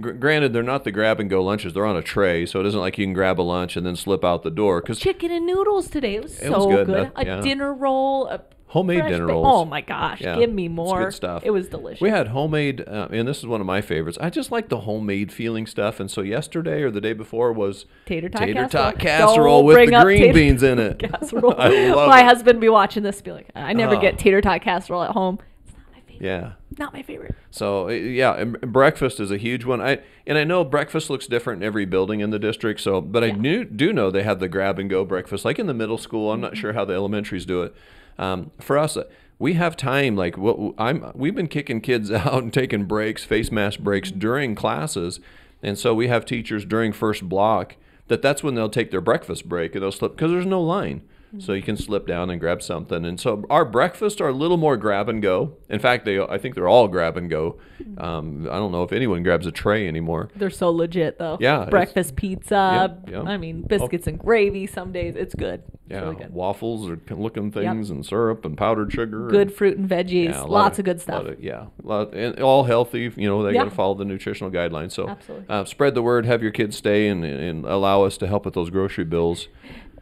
Gr- 0.00 0.10
granted, 0.12 0.52
they're 0.52 0.62
not 0.62 0.84
the 0.84 0.92
grab 0.92 1.20
and 1.20 1.30
go 1.30 1.42
lunches; 1.42 1.72
they're 1.72 1.86
on 1.86 1.96
a 1.96 2.02
tray, 2.02 2.44
so 2.44 2.60
it 2.60 2.66
isn't 2.66 2.80
like 2.80 2.98
you 2.98 3.06
can 3.06 3.14
grab 3.14 3.40
a 3.40 3.42
lunch 3.42 3.76
and 3.78 3.86
then 3.86 3.96
slip 3.96 4.24
out 4.24 4.42
the 4.42 4.50
door. 4.50 4.80
Because 4.82 4.98
chicken 4.98 5.30
and 5.30 5.46
noodles 5.46 5.88
today. 5.88 6.16
It 6.16 6.22
was 6.22 6.38
It 6.38 6.48
so 6.48 6.66
was 6.66 6.76
good. 6.76 6.86
good. 6.86 7.12
A 7.16 7.24
yeah. 7.24 7.40
dinner 7.40 7.72
roll, 7.72 8.26
a 8.28 8.42
Homemade 8.76 8.98
fresh 9.00 9.10
dinner 9.10 9.26
ba- 9.26 9.32
rolls. 9.32 9.46
Oh 9.48 9.64
my 9.64 9.80
gosh, 9.80 10.20
Yeah, 10.20 10.36
give 10.38 10.50
me 10.52 10.66
it's 10.66 10.74
more. 10.74 11.04
good 11.04 11.14
stuff. 11.14 11.42
It 11.44 11.50
was 11.50 11.68
delicious. 11.68 12.00
We 12.00 12.10
had 12.10 12.28
homemade, 12.28 12.82
uh, 12.86 13.08
and 13.10 13.26
this 13.26 13.38
is 13.38 13.46
one 13.46 13.60
of 13.60 13.66
my 13.66 13.80
favorites. 13.80 14.18
I 14.20 14.30
just 14.30 14.50
like 14.50 14.68
the 14.68 14.80
homemade 14.80 15.32
feeling 15.32 15.66
stuff. 15.66 15.98
And 16.00 16.10
so 16.10 16.20
yesterday 16.20 16.82
or 16.82 16.90
the 16.90 17.00
day 17.00 17.12
before 17.12 17.52
was 17.52 17.86
tater 18.06 18.28
tot 18.28 18.40
tater 18.40 18.54
casserole. 18.68 18.84
tot 18.92 18.98
casserole 18.98 19.58
Don't 19.58 19.64
with 19.66 19.76
bring 19.76 19.90
the 19.90 19.96
up 19.96 20.04
green 20.04 20.20
tater 20.20 20.34
beans 20.34 20.62
in 20.62 20.78
it. 20.78 20.98
Casserole. 21.10 21.54
I 21.58 21.88
love 21.88 22.08
My 22.08 22.20
it. 22.20 22.24
husband 22.24 22.60
be 22.60 22.68
watching 22.68 23.02
this, 23.02 23.20
be 23.22 23.32
like, 23.32 23.48
I 23.54 23.72
never 23.72 23.96
get 23.96 24.18
tater 24.18 24.40
tot 24.40 24.60
casserole 24.62 25.02
at 25.02 25.10
home. 25.12 25.38
It's 25.64 25.72
not 25.76 25.86
my 25.92 26.00
favorite. 26.00 26.24
Yeah. 26.26 26.52
Not 26.78 26.92
my 26.92 27.02
favorite. 27.02 27.34
So 27.50 27.88
uh, 27.88 27.92
yeah, 27.92 28.34
and 28.34 28.60
breakfast 28.60 29.18
is 29.20 29.30
a 29.30 29.38
huge 29.38 29.64
one. 29.64 29.80
I 29.80 30.00
and 30.26 30.36
I 30.36 30.44
know 30.44 30.62
breakfast 30.64 31.08
looks 31.08 31.26
different 31.26 31.62
in 31.62 31.66
every 31.66 31.86
building 31.86 32.20
in 32.20 32.28
the 32.30 32.38
district. 32.38 32.80
So, 32.80 33.00
but 33.00 33.24
I 33.24 33.30
knew, 33.30 33.64
do 33.64 33.92
know 33.94 34.10
they 34.10 34.24
have 34.24 34.40
the 34.40 34.48
grab 34.48 34.78
and 34.78 34.90
go 34.90 35.04
breakfast, 35.04 35.44
like 35.46 35.58
in 35.58 35.66
the 35.66 35.72
middle 35.74 35.96
school. 35.96 36.30
I'm 36.32 36.36
Mm-hmm. 36.36 36.42
not 36.42 36.56
sure 36.58 36.72
how 36.74 36.84
the 36.84 36.92
elementaries 36.94 37.46
do 37.46 37.62
it. 37.62 37.74
Um, 38.18 38.50
for 38.58 38.78
us, 38.78 38.96
we 39.38 39.54
have 39.54 39.76
time. 39.76 40.16
Like 40.16 40.36
I'm, 40.78 41.12
we've 41.14 41.34
been 41.34 41.48
kicking 41.48 41.80
kids 41.80 42.10
out 42.12 42.42
and 42.42 42.52
taking 42.52 42.84
breaks, 42.84 43.24
face 43.24 43.50
mask 43.50 43.80
breaks 43.80 44.10
during 44.10 44.54
classes, 44.54 45.20
and 45.62 45.78
so 45.78 45.94
we 45.94 46.08
have 46.08 46.24
teachers 46.24 46.64
during 46.64 46.92
first 46.92 47.28
block 47.28 47.76
that 48.08 48.22
that's 48.22 48.42
when 48.42 48.54
they'll 48.54 48.68
take 48.68 48.90
their 48.90 49.00
breakfast 49.00 49.48
break 49.48 49.74
and 49.74 49.82
they'll 49.82 49.92
slip 49.92 50.12
because 50.12 50.30
there's 50.30 50.46
no 50.46 50.62
line. 50.62 51.02
So 51.38 51.52
you 51.52 51.62
can 51.62 51.76
slip 51.76 52.06
down 52.06 52.30
and 52.30 52.40
grab 52.40 52.62
something. 52.62 53.04
And 53.04 53.18
so 53.20 53.44
our 53.50 53.64
breakfasts 53.64 54.20
are 54.20 54.28
a 54.28 54.32
little 54.32 54.56
more 54.56 54.76
grab 54.76 55.08
and 55.08 55.20
go. 55.22 55.56
In 55.68 55.78
fact, 55.78 56.04
they 56.04 56.18
I 56.20 56.38
think 56.38 56.54
they're 56.54 56.68
all 56.68 56.88
grab 56.88 57.16
and 57.16 57.28
go. 57.30 57.58
Um, 57.98 58.48
I 58.50 58.56
don't 58.56 58.72
know 58.72 58.82
if 58.82 58.92
anyone 58.92 59.22
grabs 59.22 59.46
a 59.46 59.52
tray 59.52 59.86
anymore. 59.88 60.28
They're 60.34 60.50
so 60.50 60.70
legit 60.70 61.18
though. 61.18 61.36
Yeah, 61.40 61.66
Breakfast 61.66 62.16
pizza. 62.16 62.98
Yep, 63.06 63.10
yep. 63.14 63.24
I 63.26 63.36
mean, 63.36 63.62
biscuits 63.62 64.06
and 64.06 64.18
gravy. 64.18 64.66
Some 64.66 64.92
days 64.92 65.14
it's 65.16 65.34
good. 65.34 65.62
It's 65.66 65.92
Yeah, 65.92 66.00
really 66.00 66.16
good. 66.16 66.32
waffles 66.32 66.90
or 66.90 66.98
looking 67.14 67.52
things 67.52 67.90
and 67.90 68.04
syrup 68.04 68.44
and 68.44 68.56
powdered 68.58 68.92
sugar. 68.92 69.28
Good 69.28 69.48
and, 69.48 69.56
fruit 69.56 69.76
and 69.78 69.88
veggies. 69.88 70.30
yeah, 70.30 70.40
lots 70.42 70.78
of, 70.80 70.84
good 70.84 70.96
lot 70.96 71.02
stuff. 71.02 71.26
of- 71.26 71.40
yeah, 71.42 71.66
lot, 71.82 72.12
and 72.14 72.40
all 72.40 72.64
healthy. 72.64 73.12
You 73.16 73.28
know, 73.28 73.42
they 73.44 73.52
Yeah. 73.52 73.62
got 73.62 73.70
to 73.70 73.76
follow 73.76 73.94
the 73.94 74.04
nutritional 74.04 74.50
guidelines. 74.50 74.92
So 74.92 75.08
Absolutely. 75.08 75.46
uh, 75.48 75.64
spread 75.64 75.94
the 75.94 76.02
word. 76.02 76.26
Have 76.26 76.42
your 76.42 76.50
kids 76.52 76.76
stay 76.76 77.08
and, 77.08 77.24
and 77.24 77.64
allow 77.64 78.02
us 78.02 78.16
to 78.18 78.26
help 78.26 78.44
with 78.44 78.54
those 78.54 78.70
grocery 78.70 79.04
bills. 79.04 79.48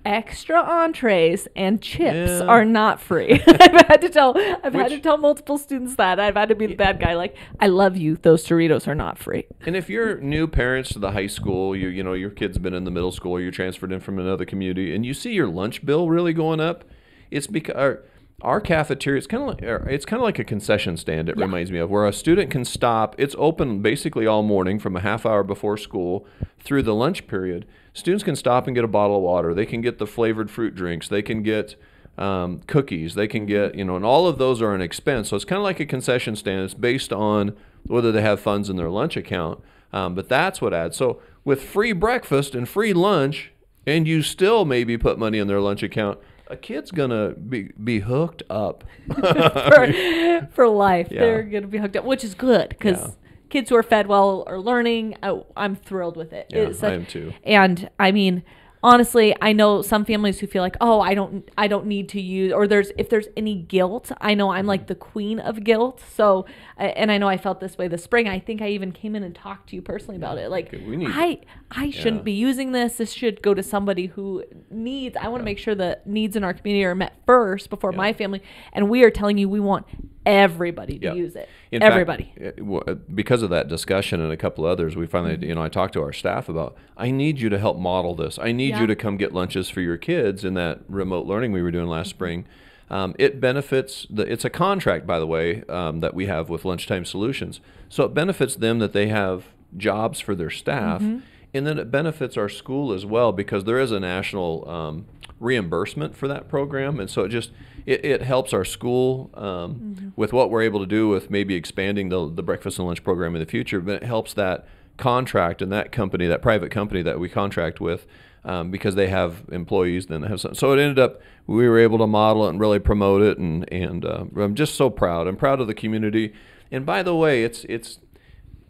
Extra 0.04 0.60
entrees 0.60 1.48
and 1.56 1.80
chips 1.80 2.40
Yeah. 2.40 2.46
are 2.46 2.64
not 2.64 3.00
free. 3.00 3.40
I've 3.46 3.86
had 3.88 4.00
to 4.02 4.08
tell. 4.10 4.36
I've 4.62 4.74
had 4.74 4.90
to 4.90 5.00
tell 5.00 5.16
multiple 5.16 5.56
students 5.56 5.96
that. 5.96 6.20
I've 6.20 6.36
had 6.36 6.50
to 6.50 6.54
be 6.54 6.66
the 6.66 6.74
bad 6.74 7.00
guy. 7.00 7.14
Like, 7.14 7.36
I 7.58 7.68
love 7.68 7.96
you. 7.96 8.16
Those 8.16 8.46
Doritos 8.46 8.86
are 8.86 8.94
not 8.94 9.18
free. 9.18 9.44
And 9.64 9.74
if 9.74 9.88
you're 9.88 10.20
new 10.20 10.46
parents 10.46 10.90
to 10.92 10.98
the 10.98 11.12
high 11.12 11.26
school, 11.28 11.74
you 11.74 11.88
you 11.88 12.02
know 12.02 12.12
your 12.12 12.30
kid's 12.30 12.58
been 12.58 12.74
in 12.74 12.84
the 12.84 12.90
middle 12.90 13.12
school, 13.12 13.40
you're 13.40 13.50
transferred 13.50 13.92
in 13.92 14.00
from 14.00 14.18
another 14.18 14.44
community, 14.44 14.94
and 14.94 15.06
you 15.06 15.14
see 15.14 15.32
your 15.32 15.48
lunch 15.48 15.84
bill 15.86 16.08
really 16.08 16.32
going 16.34 16.60
up, 16.60 16.84
it's 17.30 17.46
because 17.46 17.74
our, 17.76 18.02
our 18.42 18.60
cafeteria 18.60 19.16
it's 19.18 19.26
kind 19.26 19.42
of 19.42 19.48
like 19.48 19.62
er, 19.62 19.86
it's 19.88 20.04
kind 20.04 20.20
of 20.20 20.24
like 20.24 20.38
a 20.38 20.44
concession 20.44 20.96
stand. 20.98 21.28
It 21.30 21.36
Yeah. 21.38 21.44
reminds 21.44 21.70
me 21.72 21.78
of 21.78 21.88
where 21.90 22.06
a 22.06 22.12
student 22.12 22.50
can 22.50 22.64
stop. 22.66 23.14
It's 23.16 23.34
open 23.38 23.80
basically 23.80 24.26
all 24.26 24.42
morning 24.42 24.78
from 24.78 24.96
a 24.96 25.00
half 25.00 25.24
hour 25.24 25.42
before 25.42 25.78
school 25.78 26.26
through 26.58 26.82
the 26.82 26.94
lunch 26.94 27.26
period. 27.26 27.64
Students 27.94 28.24
can 28.24 28.34
stop 28.36 28.66
and 28.66 28.74
get 28.74 28.84
a 28.84 28.88
bottle 28.88 29.16
of 29.16 29.22
water. 29.22 29.54
They 29.54 29.64
can 29.64 29.80
get 29.80 29.98
the 29.98 30.06
flavored 30.06 30.50
fruit 30.50 30.74
drinks. 30.74 31.08
They 31.08 31.22
can 31.22 31.42
get 31.44 31.76
um, 32.18 32.60
cookies. 32.66 33.14
They 33.14 33.28
can 33.28 33.46
get, 33.46 33.76
you 33.76 33.84
know, 33.84 33.94
and 33.94 34.04
all 34.04 34.26
of 34.26 34.36
those 34.36 34.60
are 34.60 34.74
an 34.74 34.80
expense. 34.80 35.28
So 35.28 35.36
it's 35.36 35.44
kind 35.44 35.58
of 35.58 35.62
like 35.62 35.78
a 35.78 35.86
concession 35.86 36.34
stand. 36.34 36.62
It's 36.62 36.74
based 36.74 37.12
on 37.12 37.56
whether 37.86 38.10
they 38.10 38.20
have 38.20 38.40
funds 38.40 38.68
in 38.68 38.76
their 38.76 38.90
lunch 38.90 39.16
account. 39.16 39.60
Um, 39.92 40.16
but 40.16 40.28
that's 40.28 40.60
what 40.60 40.74
adds. 40.74 40.96
So 40.96 41.20
with 41.44 41.62
free 41.62 41.92
breakfast 41.92 42.56
and 42.56 42.68
free 42.68 42.92
lunch, 42.92 43.52
and 43.86 44.08
you 44.08 44.22
still 44.22 44.64
maybe 44.64 44.98
put 44.98 45.18
money 45.18 45.38
in 45.38 45.46
their 45.46 45.60
lunch 45.60 45.84
account, 45.84 46.18
a 46.48 46.56
kid's 46.56 46.90
gonna 46.90 47.30
be 47.30 47.70
be 47.82 48.00
hooked 48.00 48.42
up. 48.50 48.84
for, 49.14 50.48
for 50.52 50.68
life. 50.68 51.08
Yeah. 51.10 51.20
They're 51.20 51.42
going 51.42 51.62
to 51.62 51.68
be 51.68 51.78
hooked 51.78 51.96
up, 51.96 52.04
which 52.04 52.24
is 52.24 52.34
good 52.34 52.70
because. 52.70 53.16
Kids 53.54 53.70
who 53.70 53.76
are 53.76 53.84
fed 53.84 54.08
well 54.08 54.42
are 54.48 54.58
learning. 54.58 55.16
I, 55.22 55.40
I'm 55.56 55.76
thrilled 55.76 56.16
with 56.16 56.32
it. 56.32 56.46
Yeah, 56.50 56.62
It's 56.62 56.82
I 56.82 56.94
am 56.94 57.06
too. 57.06 57.32
And 57.44 57.88
I 58.00 58.10
mean, 58.10 58.42
honestly, 58.82 59.34
I 59.40 59.52
know 59.52 59.80
some 59.80 60.04
families 60.04 60.40
who 60.40 60.48
feel 60.48 60.60
like, 60.60 60.76
oh, 60.80 61.00
I 61.00 61.14
don't, 61.14 61.48
I 61.56 61.68
don't 61.68 61.86
need 61.86 62.08
to 62.10 62.20
use, 62.20 62.52
or 62.52 62.66
there's 62.66 62.90
if 62.98 63.08
there's 63.10 63.28
any 63.36 63.54
guilt. 63.54 64.10
I 64.20 64.34
know 64.34 64.50
I'm 64.50 64.66
like 64.66 64.80
mm-hmm. 64.80 64.88
the 64.88 64.94
queen 64.96 65.38
of 65.38 65.62
guilt. 65.62 66.02
So, 66.16 66.46
and 66.76 67.12
I 67.12 67.18
know 67.18 67.28
I 67.28 67.36
felt 67.36 67.60
this 67.60 67.78
way 67.78 67.86
this 67.86 68.02
spring. 68.02 68.28
I 68.28 68.40
think 68.40 68.60
I 68.60 68.70
even 68.70 68.90
came 68.90 69.14
in 69.14 69.22
and 69.22 69.34
talked 69.36 69.68
to 69.68 69.76
you 69.76 69.82
personally 69.82 70.16
about 70.16 70.38
it. 70.38 70.50
Like, 70.50 70.72
need- 70.72 71.10
I, 71.12 71.38
I 71.70 71.90
shouldn't 71.90 72.22
Yeah. 72.22 72.32
be 72.32 72.32
using 72.32 72.72
this. 72.72 72.96
This 72.96 73.12
should 73.12 73.40
go 73.40 73.54
to 73.54 73.62
somebody 73.62 74.06
who 74.06 74.42
needs. 74.68 75.16
I 75.16 75.28
want 75.28 75.42
to 75.42 75.44
make 75.44 75.58
sure 75.58 75.76
the 75.76 76.00
needs 76.04 76.34
in 76.34 76.42
our 76.42 76.54
community 76.54 76.84
are 76.84 76.96
met 76.96 77.14
first 77.24 77.70
before 77.70 77.92
Yeah. 77.92 77.98
my 77.98 78.12
family. 78.12 78.42
And 78.72 78.90
we 78.90 79.04
are 79.04 79.10
telling 79.10 79.38
you 79.38 79.48
we 79.48 79.60
want 79.60 79.86
everybody 80.26 80.98
to 80.98 81.06
Yeah. 81.06 81.14
use 81.14 81.36
it. 81.36 81.48
In 81.70 81.80
fact, 81.80 81.92
everybody. 81.92 82.32
it- 82.36 82.58
uh, 82.60 82.94
because 83.14 83.42
of 83.42 83.50
that 83.50 83.68
discussion 83.68 84.20
and 84.20 84.32
a 84.32 84.36
couple 84.36 84.64
others, 84.64 84.96
we 84.96 85.06
finally, 85.06 85.34
Mm-hmm. 85.34 85.44
you 85.44 85.54
know, 85.54 85.62
I 85.62 85.68
talked 85.68 85.92
to 85.94 86.02
our 86.02 86.12
staff 86.12 86.48
about, 86.48 86.76
I 86.96 87.10
need 87.10 87.40
you 87.40 87.48
to 87.50 87.58
help 87.58 87.78
model 87.78 88.14
this. 88.14 88.38
I 88.40 88.52
need 88.52 88.70
Yeah. 88.70 88.80
you 88.82 88.86
to 88.86 88.96
come 88.96 89.16
get 89.16 89.32
lunches 89.32 89.68
for 89.70 89.80
your 89.80 89.96
kids 89.96 90.44
in 90.44 90.54
that 90.54 90.80
remote 90.88 91.26
learning 91.26 91.52
we 91.52 91.62
were 91.62 91.70
doing 91.70 91.86
last 91.88 92.08
Mm-hmm. 92.08 92.16
spring. 92.16 92.44
Um, 92.90 93.14
it 93.18 93.40
benefits 93.40 94.06
the. 94.10 94.30
It's 94.30 94.44
a 94.44 94.50
contract, 94.50 95.06
by 95.06 95.18
the 95.18 95.26
way, 95.26 95.62
um, 95.70 96.00
that 96.00 96.12
we 96.14 96.26
have 96.26 96.50
with 96.50 96.66
Lunchtime 96.66 97.06
Solutions. 97.06 97.60
So 97.88 98.04
it 98.04 98.12
benefits 98.12 98.56
them 98.56 98.78
that 98.80 98.92
they 98.92 99.08
have 99.08 99.44
jobs 99.76 100.20
for 100.20 100.34
their 100.34 100.50
staff, 100.50 101.00
Mm-hmm. 101.00 101.18
and 101.54 101.66
then 101.66 101.78
it 101.78 101.90
benefits 101.90 102.36
our 102.36 102.48
school 102.50 102.92
as 102.92 103.06
well 103.06 103.32
because 103.32 103.64
there 103.64 103.78
is 103.80 103.90
a 103.90 103.98
national 103.98 104.68
um, 104.68 105.06
reimbursement 105.40 106.14
for 106.14 106.28
that 106.28 106.46
program, 106.48 107.00
and 107.00 107.08
so 107.08 107.22
it 107.22 107.28
just 107.30 107.50
it, 107.86 108.04
it 108.04 108.22
helps 108.22 108.52
our 108.52 108.64
school 108.64 109.30
um, 109.34 110.12
with 110.16 110.32
what 110.32 110.50
we're 110.50 110.62
able 110.62 110.80
to 110.80 110.86
do 110.86 111.08
with 111.08 111.30
maybe 111.30 111.54
expanding 111.54 112.08
the 112.08 112.30
the 112.30 112.42
breakfast 112.42 112.78
and 112.78 112.86
lunch 112.86 113.04
program 113.04 113.34
in 113.34 113.40
the 113.40 113.46
future, 113.46 113.80
but 113.80 114.02
it 114.02 114.04
helps 114.04 114.34
that 114.34 114.66
contract 114.96 115.60
and 115.60 115.72
that 115.72 115.92
company, 115.92 116.26
that 116.26 116.42
private 116.42 116.70
company 116.70 117.02
that 117.02 117.18
we 117.18 117.28
contract 117.28 117.80
with. 117.80 118.06
Um, 118.46 118.70
because 118.70 118.94
they 118.94 119.08
have 119.08 119.44
employees, 119.50 120.04
then 120.04 120.20
they 120.20 120.28
have 120.28 120.38
some. 120.38 120.54
So 120.54 120.72
it 120.72 120.78
ended 120.78 120.98
up 120.98 121.22
we 121.46 121.66
were 121.66 121.78
able 121.78 121.96
to 121.96 122.06
model 122.06 122.46
it 122.46 122.50
and 122.50 122.60
really 122.60 122.78
promote 122.78 123.22
it, 123.22 123.38
and 123.38 123.70
and 123.72 124.04
uh, 124.04 124.24
I'm 124.36 124.54
just 124.54 124.74
so 124.74 124.90
proud. 124.90 125.26
I'm 125.26 125.36
proud 125.36 125.60
of 125.60 125.66
the 125.66 125.74
community. 125.74 126.34
And 126.70 126.84
by 126.84 127.02
the 127.02 127.14
way, 127.14 127.42
it's 127.42 127.64
it's 127.70 128.00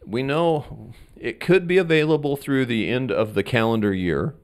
we 0.06 0.22
know 0.22 0.92
it 1.16 1.40
could 1.40 1.66
be 1.66 1.78
available 1.78 2.36
through 2.36 2.66
the 2.66 2.88
end 2.88 3.10
of 3.10 3.34
the 3.34 3.42
calendar 3.42 3.92
year. 3.92 4.34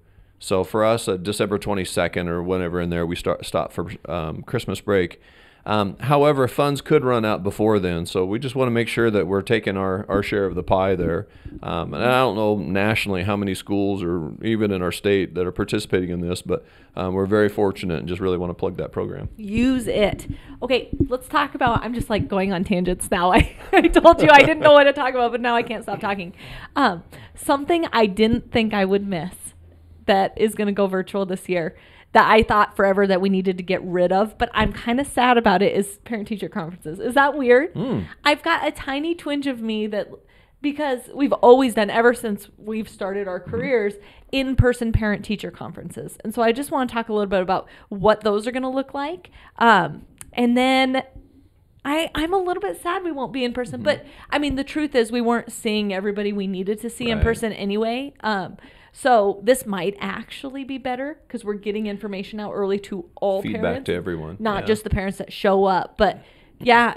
So 0.41 0.65
for 0.65 0.85
us, 0.85 1.07
uh, 1.07 1.19
December 1.19 1.59
22nd 1.59 2.27
or 2.27 2.43
whenever 2.43 2.81
in 2.81 2.91
there, 2.91 3.07
we 3.07 3.15
start 3.15 3.45
stop 3.45 3.73
for 3.73 3.93
um, 4.09 4.43
Christmas 4.43 4.81
break. 4.81 5.21
Um, 5.67 5.99
however, 5.99 6.49
funds 6.49 6.81
could 6.81 7.05
run 7.05 7.27
out 7.27 7.43
before 7.43 7.79
then, 7.79 8.07
so 8.07 8.25
we 8.25 8.39
just 8.39 8.55
want 8.55 8.69
to 8.69 8.73
make 8.73 8.89
sure 8.89 9.11
that 9.11 9.27
we're 9.27 9.43
taking 9.43 9.77
our, 9.77 10.07
our 10.09 10.23
share 10.23 10.47
of 10.47 10.55
the 10.55 10.63
pie 10.63 10.95
there. 10.95 11.29
Um, 11.63 11.93
and 11.93 12.03
I 12.03 12.21
don't 12.21 12.35
know 12.35 12.57
nationally 12.57 13.25
how 13.25 13.37
many 13.37 13.55
schools 13.55 14.03
or 14.03 14.33
even 14.43 14.71
in 14.71 14.81
our 14.81 14.91
state 14.91 15.35
that 15.35 15.47
are 15.47 15.53
participating 15.53 16.09
in 16.09 16.23
this, 16.23 16.41
but 16.41 16.65
um, 16.97 17.13
we're 17.13 17.27
very 17.27 17.51
fortunate 17.51 17.99
and 17.99 18.09
just 18.09 18.23
really 18.23 18.39
want 18.39 18.51
to 18.51 18.55
plug 18.55 18.79
that 18.79 18.91
program. 18.91 19.29
use 19.37 19.87
it. 19.87 20.27
Okay, 20.63 20.89
let's 21.09 21.29
talk 21.29 21.55
about. 21.55 21.85
I'm 21.85 21.93
just 21.93 22.09
like 22.09 22.27
going 22.27 22.55
on 22.55 22.65
tangents 22.65 23.11
now. 23.11 23.33
I, 23.35 23.55
I 23.73 23.83
told 23.83 24.23
you 24.23 24.31
I 24.31 24.39
didn't 24.39 24.61
know 24.61 24.73
what 24.73 24.85
to 24.85 24.95
talk 24.95 25.11
about, 25.11 25.31
but 25.31 25.43
now 25.43 25.57
I 25.57 25.63
can't 25.63 25.83
stop 25.83 26.01
talking. 26.01 26.33
Um, 26.75 27.05
something 27.35 27.85
I 27.93 28.07
didn't 28.07 28.51
think 28.51 28.73
I 28.73 28.87
would 28.87 29.07
miss 29.07 29.35
that 30.11 30.29
is 30.37 30.55
going 30.55 30.67
to 30.67 30.73
go 30.73 30.87
virtual 30.87 31.25
this 31.25 31.49
year 31.49 31.77
that 32.13 32.29
I 32.29 32.43
thought 32.43 32.75
forever 32.77 33.07
that 33.07 33.21
we 33.21 33.29
needed 33.29 33.57
to 33.59 33.63
get 33.63 33.81
rid 33.85 34.11
of, 34.11 34.37
but 34.37 34.51
I'm 34.53 34.73
kind 34.73 34.99
of 35.01 35.07
sad 35.07 35.39
about 35.39 35.63
it 35.63 35.77
is 35.77 35.99
parent 36.05 36.27
teacher 36.27 36.49
conferences. 36.49 36.99
Is 36.99 37.15
that 37.15 37.39
weird? 37.39 37.73
I've 38.25 38.43
got 38.43 38.67
a 38.67 38.73
tiny 38.73 39.15
twinge 39.15 39.47
of 39.47 39.61
me 39.61 39.87
that 39.87 40.09
because 40.61 41.01
we've 41.15 41.33
always 41.33 41.75
done 41.75 41.89
ever 41.89 42.13
since 42.13 42.49
we've 42.59 42.89
started 42.89 43.29
our 43.29 43.39
careers 43.41 43.95
in-person 44.33 44.93
parent 44.93 45.25
teacher 45.25 45.51
conferences 45.51 46.19
and 46.23 46.35
so 46.35 46.43
i 46.43 46.53
just 46.53 46.71
want 46.71 46.89
to 46.89 46.95
talk 46.95 47.09
a 47.09 47.13
little 47.15 47.27
bit 47.27 47.41
about 47.41 47.67
what 47.89 48.21
those 48.21 48.47
are 48.47 48.53
going 48.53 48.63
to 48.63 48.69
look 48.69 48.93
like 48.93 49.31
um, 49.59 50.05
and 50.35 50.57
then 50.57 51.03
I, 51.83 52.11
I'm 52.15 52.35
a 52.35 52.39
little 52.39 52.61
bit 52.61 52.81
sad 52.83 53.05
we 53.05 53.11
won't 53.11 53.33
be 53.33 53.43
in 53.43 53.55
person, 53.55 53.83
but 53.83 54.05
I 54.29 54.39
mean, 54.39 54.57
the 54.57 54.65
truth 54.65 54.95
is 54.95 55.11
we 55.11 55.23
weren't 55.23 55.51
seeing 55.51 55.95
everybody 55.95 56.31
we 56.31 56.47
needed 56.47 56.79
to 56.83 56.91
see 56.91 57.09
in 57.09 57.21
person 57.21 57.55
anyway. 57.55 58.13
Um, 58.21 58.59
so 58.93 59.41
this 59.43 59.67
might 59.67 59.97
actually 60.01 60.65
be 60.65 60.79
better 60.79 61.19
because 61.27 61.45
we're 61.45 61.55
getting 61.55 61.87
information 61.87 62.41
out 62.41 62.53
early 62.53 62.79
to 62.81 63.09
all 63.21 63.43
Feedback 63.43 63.63
parents, 63.63 63.87
to 63.87 63.95
everyone. 63.95 64.37
not 64.39 64.63
Yeah. 64.63 64.67
just 64.67 64.85
the 64.85 64.91
parents 64.91 65.19
that 65.19 65.33
show 65.33 65.65
up. 65.65 65.95
But 65.97 66.23
yeah, 66.59 66.97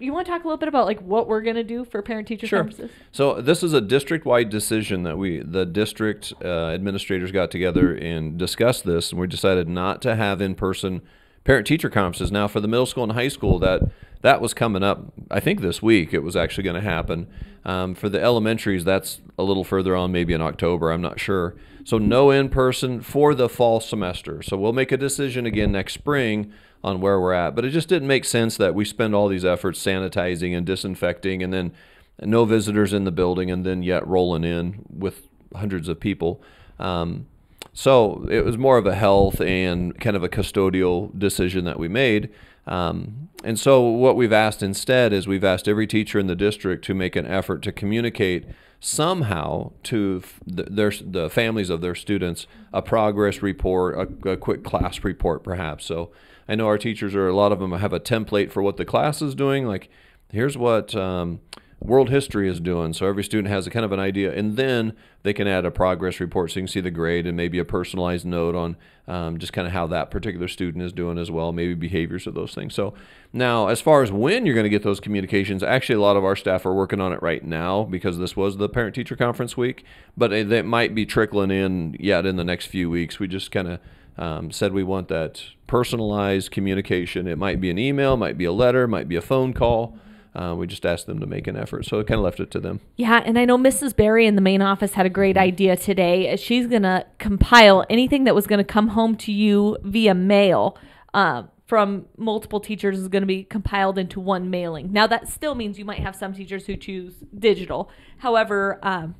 you 0.00 0.12
want 0.12 0.26
to 0.26 0.32
talk 0.32 0.44
a 0.44 0.46
little 0.46 0.58
bit 0.58 0.68
about 0.68 0.86
like 0.86 1.00
what 1.00 1.26
we're 1.28 1.40
gonna 1.42 1.64
do 1.64 1.84
for 1.84 2.02
parent 2.02 2.28
teacher 2.28 2.46
Sure. 2.46 2.60
conferences? 2.60 2.90
So 3.12 3.40
this 3.40 3.62
is 3.62 3.72
a 3.72 3.80
district-wide 3.80 4.48
decision 4.50 5.02
that 5.04 5.18
we, 5.18 5.40
the 5.40 5.64
district 5.66 6.32
uh, 6.44 6.68
administrators, 6.68 7.32
got 7.32 7.50
together 7.50 7.94
and 7.94 8.36
discussed 8.38 8.84
this, 8.84 9.10
and 9.12 9.20
we 9.20 9.26
decided 9.26 9.68
not 9.68 10.00
to 10.02 10.14
have 10.16 10.40
in-person 10.40 11.02
parent-teacher 11.48 11.88
conferences. 11.88 12.30
Now, 12.30 12.46
for 12.46 12.60
the 12.60 12.68
middle 12.68 12.84
school 12.84 13.04
and 13.04 13.12
high 13.12 13.28
school, 13.28 13.58
that 13.60 13.80
that 14.20 14.42
was 14.42 14.52
coming 14.52 14.82
up. 14.82 15.14
I 15.30 15.40
think 15.40 15.62
this 15.62 15.80
week 15.80 16.12
it 16.12 16.18
was 16.18 16.36
actually 16.36 16.64
going 16.64 16.76
to 16.76 16.82
happen. 16.82 17.26
Um, 17.64 17.94
for 17.94 18.10
the 18.10 18.20
elementaries, 18.20 18.84
that's 18.84 19.20
a 19.38 19.42
little 19.42 19.64
further 19.64 19.96
on, 19.96 20.12
maybe 20.12 20.34
in 20.34 20.42
October. 20.42 20.90
I'm 20.90 21.00
not 21.00 21.18
sure. 21.18 21.56
So 21.84 21.96
no 21.96 22.30
in-person 22.30 23.00
for 23.00 23.34
the 23.34 23.48
fall 23.48 23.80
semester. 23.80 24.42
So 24.42 24.58
we'll 24.58 24.74
make 24.74 24.92
a 24.92 24.98
decision 24.98 25.46
again 25.46 25.72
next 25.72 25.94
spring 25.94 26.52
on 26.84 27.00
where 27.00 27.18
we're 27.18 27.32
at. 27.32 27.54
But 27.54 27.64
it 27.64 27.70
just 27.70 27.88
didn't 27.88 28.08
make 28.08 28.26
sense 28.26 28.58
that 28.58 28.74
we 28.74 28.84
spend 28.84 29.14
all 29.14 29.28
these 29.28 29.46
efforts 29.46 29.82
sanitizing 29.82 30.54
and 30.54 30.66
disinfecting, 30.66 31.42
and 31.42 31.50
then 31.50 31.72
no 32.20 32.44
visitors 32.44 32.92
in 32.92 33.04
the 33.04 33.10
building, 33.10 33.50
and 33.50 33.64
then 33.64 33.82
yet 33.82 34.06
rolling 34.06 34.44
in 34.44 34.84
with 34.90 35.28
hundreds 35.56 35.88
of 35.88 35.98
people. 35.98 36.42
Um, 36.78 37.26
so 37.72 38.26
it 38.30 38.44
was 38.44 38.58
more 38.58 38.78
of 38.78 38.86
a 38.86 38.94
health 38.94 39.40
and 39.40 39.98
kind 40.00 40.16
of 40.16 40.22
a 40.22 40.28
custodial 40.28 41.16
decision 41.18 41.64
that 41.64 41.78
we 41.78 41.88
made. 41.88 42.30
Um, 42.66 43.28
and 43.44 43.58
so 43.58 43.82
what 43.82 44.16
we've 44.16 44.32
asked 44.32 44.62
instead 44.62 45.12
is 45.12 45.26
we've 45.26 45.44
asked 45.44 45.68
every 45.68 45.86
teacher 45.86 46.18
in 46.18 46.26
the 46.26 46.36
district 46.36 46.84
to 46.86 46.94
make 46.94 47.16
an 47.16 47.26
effort 47.26 47.62
to 47.62 47.72
communicate 47.72 48.46
somehow 48.80 49.72
to 49.84 50.22
f- 50.22 50.40
their 50.46 50.92
the 51.00 51.30
families 51.30 51.70
of 51.70 51.80
their 51.80 51.94
students 51.94 52.46
a 52.72 52.82
progress 52.82 53.42
report, 53.42 54.18
a, 54.24 54.32
a 54.32 54.36
quick 54.36 54.64
class 54.64 55.02
report, 55.02 55.42
perhaps. 55.42 55.84
So 55.84 56.10
I 56.48 56.54
know 56.54 56.66
our 56.66 56.78
teachers 56.78 57.14
are 57.14 57.28
a 57.28 57.34
lot 57.34 57.52
of 57.52 57.58
them 57.58 57.72
have 57.72 57.92
a 57.92 58.00
template 58.00 58.50
for 58.50 58.62
what 58.62 58.76
the 58.76 58.84
class 58.84 59.22
is 59.22 59.34
doing. 59.34 59.66
Like 59.66 59.88
here's 60.30 60.58
what 60.58 60.94
um, 60.94 61.40
world 61.80 62.10
history 62.10 62.48
is 62.48 62.60
doing. 62.60 62.92
So 62.92 63.06
every 63.06 63.22
student 63.22 63.48
has 63.48 63.66
a 63.66 63.70
kind 63.70 63.84
of 63.84 63.92
an 63.92 64.00
idea, 64.00 64.32
and 64.32 64.56
then 64.56 64.94
they 65.22 65.32
can 65.32 65.46
add 65.46 65.64
a 65.64 65.70
progress 65.70 66.18
report 66.18 66.50
so 66.50 66.56
you 66.56 66.62
can 66.62 66.68
see 66.68 66.80
the 66.80 66.90
grade 66.90 67.26
and 67.26 67.36
maybe 67.36 67.58
a 67.58 67.64
personalized 67.64 68.26
note 68.26 68.54
on 68.54 68.76
um, 69.06 69.38
just 69.38 69.52
kind 69.52 69.66
of 69.66 69.72
how 69.72 69.86
that 69.86 70.10
particular 70.10 70.48
student 70.48 70.82
is 70.84 70.92
doing 70.92 71.18
as 71.18 71.30
well, 71.30 71.52
maybe 71.52 71.74
behaviors 71.74 72.26
of 72.26 72.34
those 72.34 72.54
things. 72.54 72.74
So 72.74 72.94
now, 73.32 73.68
as 73.68 73.80
far 73.80 74.02
as 74.02 74.10
when 74.10 74.44
you're 74.44 74.54
going 74.54 74.64
to 74.64 74.70
get 74.70 74.82
those 74.82 75.00
communications, 75.00 75.62
actually 75.62 75.94
a 75.94 76.00
lot 76.00 76.16
of 76.16 76.24
our 76.24 76.36
staff 76.36 76.66
are 76.66 76.74
working 76.74 77.00
on 77.00 77.12
it 77.12 77.22
right 77.22 77.44
now 77.44 77.84
because 77.84 78.18
this 78.18 78.36
was 78.36 78.56
the 78.56 78.68
parent 78.68 78.94
teacher 78.94 79.16
conference 79.16 79.56
week, 79.56 79.84
but 80.16 80.32
it, 80.32 80.66
might 80.66 80.94
be 80.94 81.06
trickling 81.06 81.50
in 81.50 81.96
yet 81.98 82.26
in 82.26 82.36
the 82.36 82.44
next 82.44 82.66
few 82.66 82.90
weeks. 82.90 83.18
We 83.18 83.28
just 83.28 83.50
kind 83.50 83.68
of 83.68 83.80
um, 84.18 84.50
said 84.50 84.72
we 84.72 84.82
want 84.82 85.08
that 85.08 85.42
personalized 85.66 86.50
communication. 86.50 87.26
It 87.26 87.38
might 87.38 87.60
be 87.60 87.70
an 87.70 87.78
email, 87.78 88.16
might 88.16 88.36
be 88.36 88.44
a 88.44 88.52
letter, 88.52 88.86
might 88.86 89.08
be 89.08 89.16
a 89.16 89.22
phone 89.22 89.54
call. 89.54 89.96
Uh, 90.38 90.54
we 90.54 90.68
just 90.68 90.86
asked 90.86 91.06
them 91.06 91.18
to 91.18 91.26
make 91.26 91.48
an 91.48 91.56
effort, 91.56 91.84
so 91.84 91.98
it 91.98 92.06
kind 92.06 92.18
of 92.18 92.24
left 92.24 92.38
it 92.38 92.48
to 92.52 92.60
them. 92.60 92.78
Yeah, 92.96 93.22
and 93.24 93.36
I 93.36 93.44
know 93.44 93.58
Mrs. 93.58 93.96
Barry 93.96 94.24
in 94.24 94.36
the 94.36 94.40
main 94.40 94.62
office 94.62 94.92
had 94.92 95.04
a 95.04 95.10
great 95.10 95.36
idea 95.36 95.76
today. 95.76 96.36
She's 96.36 96.68
gonna 96.68 97.06
compile 97.18 97.84
anything 97.90 98.22
that 98.24 98.36
was 98.36 98.46
gonna 98.46 98.62
come 98.62 98.88
home 98.88 99.16
to 99.16 99.32
you 99.32 99.76
via 99.82 100.14
mail. 100.14 100.78
Uh, 101.12 101.44
from 101.66 102.06
multiple 102.16 102.60
teachers 102.60 102.98
is 102.98 103.08
going 103.08 103.20
to 103.20 103.26
be 103.26 103.44
compiled 103.44 103.98
into 103.98 104.18
one 104.20 104.48
mailing. 104.48 104.90
Now 104.90 105.06
that 105.06 105.28
still 105.28 105.54
means 105.54 105.78
you 105.78 105.84
might 105.84 105.98
have 105.98 106.16
some 106.16 106.32
teachers 106.32 106.64
who 106.64 106.76
choose 106.76 107.16
digital. 107.38 107.90
However, 108.16 108.78
um, 108.82 109.14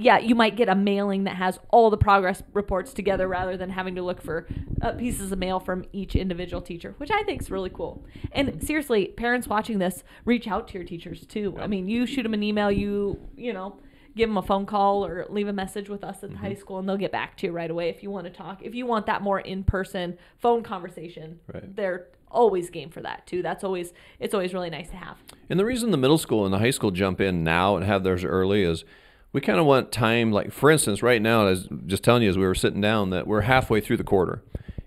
yeah, 0.00 0.18
you 0.18 0.36
might 0.36 0.54
get 0.56 0.68
a 0.68 0.76
mailing 0.76 1.24
that 1.24 1.34
has 1.34 1.58
all 1.70 1.90
the 1.90 1.96
progress 1.96 2.40
reports 2.52 2.92
together 2.92 3.26
rather 3.26 3.56
than 3.56 3.68
having 3.70 3.96
to 3.96 4.02
look 4.02 4.22
for 4.22 4.46
uh, 4.80 4.92
pieces 4.92 5.32
of 5.32 5.38
mail 5.40 5.58
from 5.58 5.84
each 5.92 6.14
individual 6.14 6.62
teacher, 6.62 6.94
which 6.98 7.10
I 7.10 7.24
think 7.24 7.42
is 7.42 7.50
really 7.50 7.68
cool. 7.70 8.06
And 8.30 8.62
seriously, 8.64 9.08
parents 9.08 9.48
watching 9.48 9.80
this, 9.80 10.04
reach 10.24 10.46
out 10.46 10.68
to 10.68 10.74
your 10.74 10.84
teachers 10.84 11.26
too. 11.26 11.56
I 11.58 11.66
mean, 11.66 11.88
you 11.88 12.06
shoot 12.06 12.22
them 12.22 12.32
an 12.34 12.44
email, 12.44 12.70
you 12.70 13.18
you 13.36 13.52
know, 13.52 13.80
give 14.16 14.28
them 14.28 14.36
a 14.36 14.42
phone 14.42 14.66
call 14.66 15.04
or 15.04 15.26
leave 15.28 15.48
a 15.48 15.52
message 15.52 15.88
with 15.88 16.04
us 16.04 16.22
at 16.22 16.30
the 16.30 16.36
high 16.38 16.54
school, 16.54 16.78
and 16.78 16.88
they'll 16.88 16.96
get 16.96 17.10
back 17.12 17.36
to 17.38 17.46
you 17.48 17.52
right 17.52 17.70
away 17.70 17.88
if 17.88 18.02
you 18.02 18.10
want 18.10 18.24
to 18.26 18.32
talk. 18.32 18.60
If 18.62 18.76
you 18.76 18.86
want 18.86 19.06
that 19.06 19.20
more 19.22 19.40
in-person 19.40 20.16
phone 20.38 20.62
conversation, 20.62 21.40
Right. 21.52 21.74
they're 21.74 22.06
always 22.30 22.70
game 22.70 22.90
for 22.90 23.00
that 23.00 23.26
too. 23.26 23.42
That's 23.42 23.64
always 23.64 23.92
it's 24.20 24.32
always 24.34 24.54
really 24.54 24.70
nice 24.70 24.90
to 24.90 24.96
have. 24.96 25.16
And 25.50 25.58
the 25.58 25.64
reason 25.64 25.90
the 25.90 25.96
middle 25.96 26.18
school 26.18 26.44
and 26.44 26.54
the 26.54 26.58
high 26.58 26.70
school 26.70 26.92
jump 26.92 27.20
in 27.20 27.42
now 27.42 27.74
and 27.74 27.84
have 27.84 28.04
theirs 28.04 28.22
early 28.24 28.62
is 28.62 28.84
we 29.32 29.40
kind 29.40 29.58
of 29.58 29.66
want 29.66 29.92
time. 29.92 30.32
Like 30.32 30.52
for 30.52 30.70
instance, 30.70 31.02
right 31.02 31.20
now, 31.20 31.46
as 31.46 31.68
just 31.86 32.02
telling 32.02 32.22
you 32.22 32.30
as 32.30 32.38
we 32.38 32.46
were 32.46 32.54
sitting 32.54 32.80
down, 32.80 33.10
that 33.10 33.26
we're 33.26 33.42
halfway 33.42 33.80
through 33.80 33.98
the 33.98 34.04
quarter, 34.04 34.42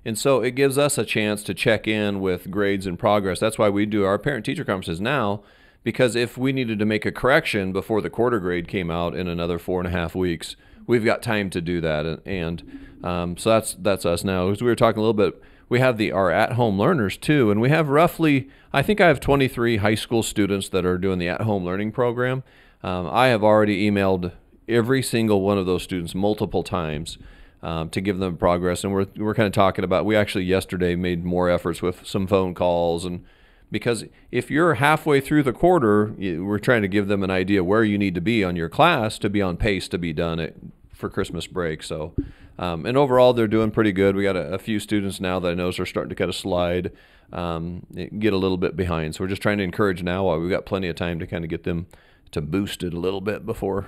and 0.05 0.17
so 0.17 0.41
it 0.41 0.51
gives 0.51 0.77
us 0.77 0.97
a 0.97 1.05
chance 1.05 1.43
to 1.43 1.53
check 1.53 1.87
in 1.87 2.19
with 2.19 2.51
grades 2.51 2.85
and 2.85 2.97
progress. 2.97 3.39
That's 3.39 3.57
why 3.57 3.69
we 3.69 3.85
do 3.85 4.05
our 4.05 4.17
parent 4.17 4.45
teacher 4.45 4.65
conferences 4.65 4.99
now, 4.99 5.43
because 5.83 6.15
if 6.15 6.37
we 6.37 6.51
needed 6.51 6.79
to 6.79 6.85
make 6.85 7.05
a 7.05 7.11
correction 7.11 7.71
before 7.71 8.01
the 8.01 8.09
quarter 8.09 8.39
grade 8.39 8.67
came 8.67 8.89
out 8.89 9.15
in 9.15 9.27
another 9.27 9.59
four 9.59 9.79
and 9.79 9.87
a 9.87 9.91
half 9.91 10.15
weeks, 10.15 10.55
we've 10.87 11.05
got 11.05 11.21
time 11.21 11.49
to 11.51 11.61
do 11.61 11.81
that. 11.81 12.05
And, 12.05 12.21
and 12.25 12.87
um, 13.03 13.37
so 13.37 13.49
that's 13.49 13.75
that's 13.75 14.05
us 14.05 14.23
now. 14.23 14.49
As 14.49 14.61
we 14.61 14.67
were 14.67 14.75
talking 14.75 14.99
a 14.99 15.01
little 15.01 15.13
bit 15.13 15.41
we 15.71 15.79
have 15.79 15.97
the 15.97 16.11
our 16.11 16.29
at-home 16.29 16.77
learners 16.77 17.15
too 17.15 17.49
and 17.49 17.61
we 17.61 17.69
have 17.69 17.87
roughly 17.87 18.49
i 18.73 18.81
think 18.81 18.99
i 18.99 19.07
have 19.07 19.21
23 19.21 19.77
high 19.77 19.95
school 19.95 20.21
students 20.21 20.67
that 20.67 20.85
are 20.85 20.97
doing 20.97 21.17
the 21.17 21.29
at-home 21.29 21.63
learning 21.63 21.93
program 21.93 22.43
um, 22.83 23.07
i 23.11 23.27
have 23.27 23.43
already 23.43 23.89
emailed 23.89 24.31
every 24.67 25.01
single 25.01 25.41
one 25.41 25.57
of 25.57 25.65
those 25.65 25.83
students 25.83 26.15
multiple 26.15 26.63
times 26.63 27.17
um, 27.63 27.89
to 27.89 28.01
give 28.01 28.17
them 28.17 28.37
progress 28.37 28.83
and 28.83 28.93
we're, 28.93 29.07
we're 29.17 29.35
kind 29.35 29.47
of 29.47 29.53
talking 29.53 29.83
about 29.83 30.05
we 30.05 30.15
actually 30.15 30.45
yesterday 30.45 30.95
made 30.95 31.23
more 31.23 31.49
efforts 31.49 31.81
with 31.81 32.05
some 32.05 32.27
phone 32.27 32.53
calls 32.53 33.05
and 33.05 33.23
because 33.71 34.03
if 34.31 34.51
you're 34.51 34.75
halfway 34.75 35.21
through 35.21 35.43
the 35.43 35.53
quarter 35.53 36.13
we're 36.17 36.59
trying 36.59 36.81
to 36.81 36.87
give 36.87 37.07
them 37.07 37.23
an 37.23 37.31
idea 37.31 37.63
where 37.63 37.83
you 37.83 37.97
need 37.97 38.15
to 38.15 38.21
be 38.21 38.43
on 38.43 38.55
your 38.55 38.69
class 38.69 39.19
to 39.19 39.29
be 39.29 39.41
on 39.41 39.57
pace 39.57 39.87
to 39.87 39.97
be 39.97 40.13
done 40.13 40.71
for 40.93 41.09
christmas 41.09 41.47
break 41.47 41.83
so 41.83 42.13
um, 42.61 42.85
and 42.85 42.95
overall, 42.95 43.33
they're 43.33 43.47
doing 43.47 43.71
pretty 43.71 43.91
good. 43.91 44.15
We 44.15 44.21
got 44.21 44.35
a, 44.35 44.53
a 44.53 44.59
few 44.59 44.79
students 44.79 45.19
now 45.19 45.39
that 45.39 45.51
I 45.51 45.55
know 45.55 45.69
are 45.69 45.85
starting 45.85 46.09
to 46.09 46.15
kind 46.15 46.29
of 46.29 46.35
slide, 46.35 46.91
um, 47.33 47.87
get 48.19 48.33
a 48.33 48.37
little 48.37 48.57
bit 48.57 48.77
behind. 48.77 49.15
So 49.15 49.23
we're 49.23 49.29
just 49.29 49.41
trying 49.41 49.57
to 49.57 49.63
encourage 49.63 50.03
now 50.03 50.25
while 50.25 50.39
we've 50.39 50.49
got 50.49 50.67
plenty 50.67 50.87
of 50.87 50.95
time 50.95 51.17
to 51.19 51.25
kind 51.25 51.43
of 51.43 51.49
get 51.49 51.63
them 51.63 51.87
to 52.31 52.41
boost 52.41 52.83
it 52.83 52.93
a 52.93 52.99
little 52.99 53.21
bit 53.21 53.45
before 53.45 53.87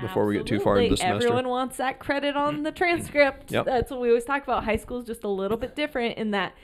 before 0.00 0.26
we 0.26 0.36
get 0.36 0.46
too 0.46 0.60
far 0.60 0.78
into 0.78 0.90
the 0.90 0.96
semester. 0.96 1.28
Everyone 1.28 1.48
wants 1.48 1.76
that 1.76 1.98
credit 1.98 2.36
on 2.36 2.58
mm. 2.58 2.64
the 2.64 2.72
transcript. 2.72 3.50
Yep. 3.50 3.66
That's 3.66 3.90
what 3.90 4.00
we 4.00 4.08
always 4.08 4.24
talk 4.24 4.42
about. 4.42 4.64
High 4.64 4.76
school 4.76 4.98
is 5.00 5.04
just 5.04 5.24
a 5.24 5.28
little 5.28 5.56
bit 5.56 5.76
different 5.76 6.16
in 6.16 6.30
that 6.30 6.54